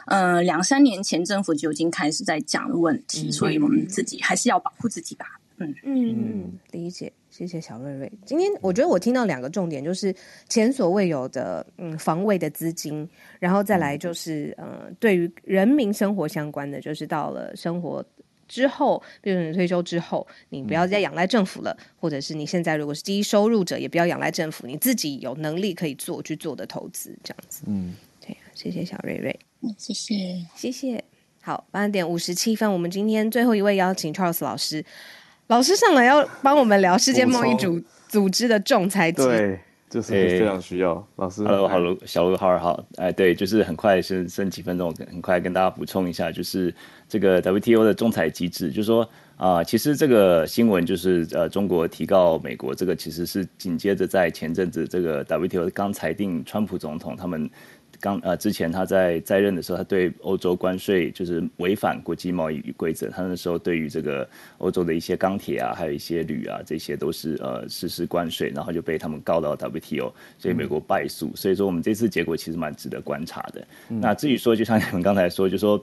[0.06, 5.26] 呃两三年前政府就已经开始在讲的问题，所以我们自己还是要保护自己吧。
[5.56, 7.12] 嗯嗯，理解。
[7.36, 8.12] 谢谢小瑞瑞。
[8.24, 10.14] 今天我觉得我听到两个重点，就是
[10.48, 13.08] 前所未有的嗯防卫的资金，
[13.40, 18.04] 然后再来就是呃对于人民生活相关的，就是到了生活
[18.46, 27.64] 之后，比如你退休之后，你不要再仰赖政府了，或者是你现在如果是低收入者，也不要仰赖政府，你自己有能力可以做去做的投资，这样子。
[27.66, 29.36] 嗯，对，谢谢小瑞瑞。
[29.62, 31.02] 嗯，谢谢，谢谢。
[31.40, 34.84] 好，八点五十七分，我们今天最后一位邀请 Charles 老师。
[35.48, 39.58] 老师上来要帮我们聊世界贸易组组织的仲裁机，对，
[39.90, 41.06] 就是非常需要。
[41.16, 46.74] 老师，Hello，小卢，好，好，哎，对，就是很快，剩剩几分钟，很快跟大家补充一下，就是
[47.06, 57.50] 这个 WTO 的仲裁机制，就是说啊，其实这个新闻就是呃，中国提告美国，这个其实是紧接着在前阵子这个 WTO 刚裁定川普总统他们。
[58.04, 63.08] 刚呃，之前他在在任的时候，他对欧洲关税就是违反国际贸易规则。
[63.08, 64.28] 他那时候对于这个
[64.58, 71.34] 欧洲的一些钢铁啊，还有一些铝啊，这些都是呃实施关税，然后就被他们告到 WTO，所以美国败诉。
[71.34, 73.66] 所以说我们这次结果其实蛮值得观察的。
[73.88, 75.82] 那至于说，就像你们刚才说，就说。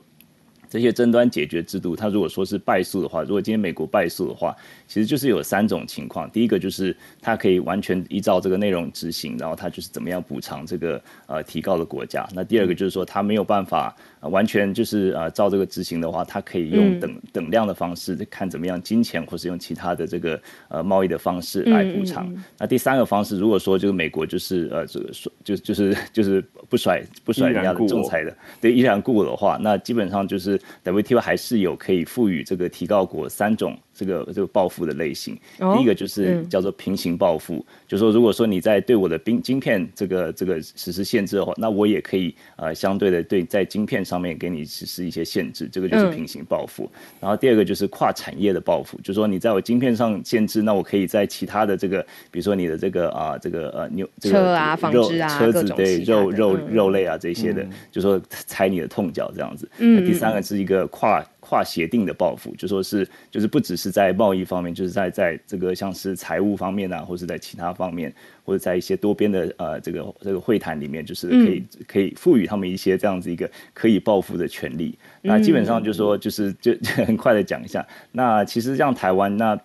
[0.72, 4.55] 这些争端解决制度，它如果说是败诉的话，如果今天美国败诉的话，
[4.88, 6.32] 其实就是有三种情况。
[6.32, 12.26] 第一个就是它可以完全依照这个内容执行，然后它就是怎么样补偿这个呃提高的国家。
[12.34, 13.93] 那第二个就是说它没有办法
[14.30, 22.32] 完全就是呃照这个执行的话，它可以用等等量的方式看怎么样金钱或是用其他的这个呃贸易的方式来补偿。
[22.57, 30.59] 那第三个方式，如果说就是美国就是呃这个说就就是就是不甩不甩人家的仲裁的，对依然故我的话，那基本上就是。
[30.84, 35.38] WTO 还是有可以赋予这个提告国三种这个这个报复的类型。
[35.76, 46.89] 第一个就是叫做平行报复，就说如果说你在对我的冰晶片这个这个实施限制的话，那我也可以呃相对的对在晶片上面给你实施一些限制，这个就是平行报复。
[47.20, 59.70] 然后第二个就是跨产业的报复，就说你在我晶片上限制，那我可以在其他的这个，比如说你的这个啊这个呃牛车啊纺织啊车子对肉肉肉类啊这些的，就说踩你的痛脚这样子。
[59.80, 60.62] 嗯，第三个是。
[60.62, 68.14] 一个跨跨协定的报复，就说是就是不只是在贸易方面，就是在在这个像是财务方面啊，或者在其他方面，
[68.46, 74.98] 或者在一些多边的呃这个这个会谈里面，就是可以可以赋予他们一些这样子一个可以报复的权利。
[75.22, 76.74] 那基本上就说就是就
[77.06, 77.86] 很快的讲一下。
[78.14, 79.60] 那其实像台湾那。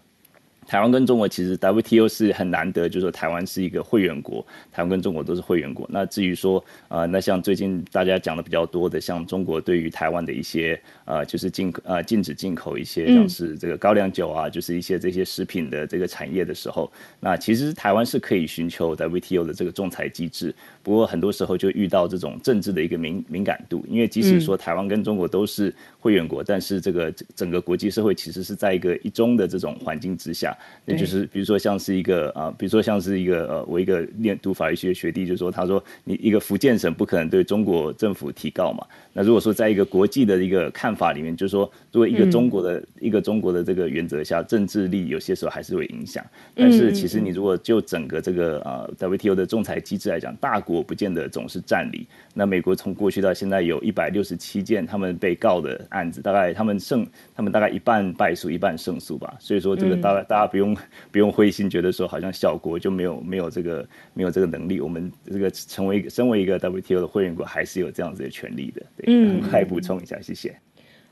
[0.69, 5.87] 台湾跟中国其实 WTO 是很难得，就是说台湾是一个会员国，台湾跟中国都是会员国。
[5.89, 20.55] 那至于说，呃，那像最近大家讲的比较多的，像中国对于台湾的一些，呃，就是进呃禁止进口一些像是这个高粱酒啊，就是一些这些食品的这个产业的时候，那其实台湾是可以寻求 WTO 的这个仲裁机制。
[20.83, 38.85] 不过很多时候就遇到这种政治的一个敏敏感度，因为即使说台湾跟中国都是会员国，但是这个整个国际社会其实是在一个一中的这种环境之下，那就是比如说像是一个啊，比如说像是一个呃，我一个念读法律学学弟就说，他说你一个福建省不可能对中国政府提告嘛。
[39.17, 46.25] 那如果说在一个国际的一个看法里面，就是说，作为一个中国的一个中国的这个原则下，政治力有些时候还是会影响。
[46.55, 50.77] 但是其实你如果就整个这个呃 WTO 的仲裁机制来讲，大国。
[50.87, 52.07] 不见得总是占理。
[52.35, 57.07] 那美国从过去到现在有一百六十七件他们被告的案子，大概他们胜，
[57.37, 59.37] 他们大概一半败诉，一半胜诉吧。
[59.39, 60.75] 所以说这个大概大家不用
[61.13, 64.81] 不用灰心，觉得说好像小国就没有没有这个没有这个能力。
[64.81, 68.83] 我们这个成为一个身为一个 WTO 的会员国，还是有这样子的权利的。
[69.07, 70.57] 嗯，还补充一下，谢谢。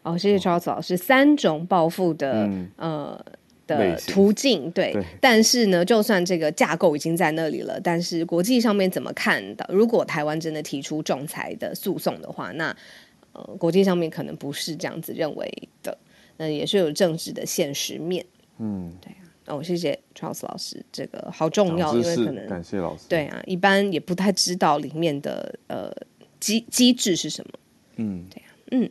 [0.03, 0.97] 哦，谢谢 Charles 老师。
[0.97, 3.25] 三种报复的呃。
[3.67, 9.67] 的途径对，但是呢，就算这个架构已经在那里了，但是国际上面怎么看的？
[9.73, 12.77] 如果台湾真的提出仲裁的诉讼的话，那
[13.33, 15.51] 呃，国际上面可能不是这样子认为
[15.83, 15.97] 的，
[16.37, 18.25] 那也是有政治的现实面。
[18.59, 19.23] 嗯，对啊。
[19.47, 23.05] 哦，谢谢 Charles 老师，这个好重要，因为可能感谢老师。
[23.09, 25.93] 对啊，一般也不太知道里面的呃
[26.41, 27.51] 机机制是什么。
[27.97, 28.91] 嗯，对啊，嗯。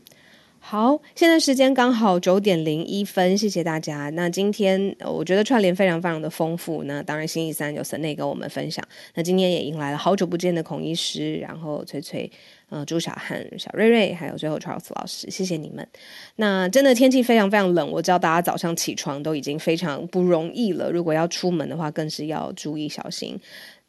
[0.65, 4.09] 好，现在时间刚好九点零一分，谢谢大家。
[4.11, 6.83] 那今天我觉得串联非常非常的丰富。
[6.83, 8.81] 那当然，星期三有森内跟我们分享。
[9.13, 12.31] 那今天也迎来了好久不见的孔医师，然后崔崔，
[12.75, 15.87] 嗯，朱小汉、小瑞瑞，还有最后 Charles 老师，谢谢你们。
[16.37, 20.91] 那真的天气非常非常冷，我知道大家早上起床都已经非常不容易了。
[20.91, 23.39] 如果要出门的话，更是要注意小心。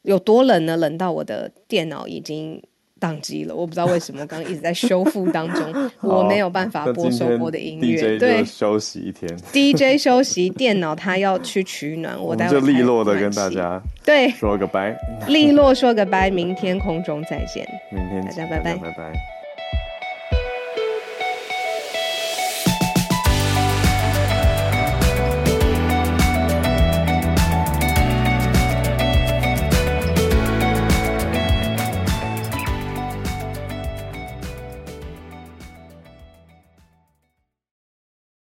[0.02, 0.76] 有多冷呢？
[0.76, 2.62] 冷到我的电脑已经。
[3.04, 8.18] 宕机了，我不知道为什么，刚刚一直在修复当中， 我没有办法播首播的音乐。
[8.18, 9.30] 对，休息一天。
[9.52, 14.96] DJ 休息，电脑他要去取暖，我就利落的跟大家对说个拜，
[15.28, 19.43] 利落说个拜，明天空中再见，明天大家拜拜，拜拜。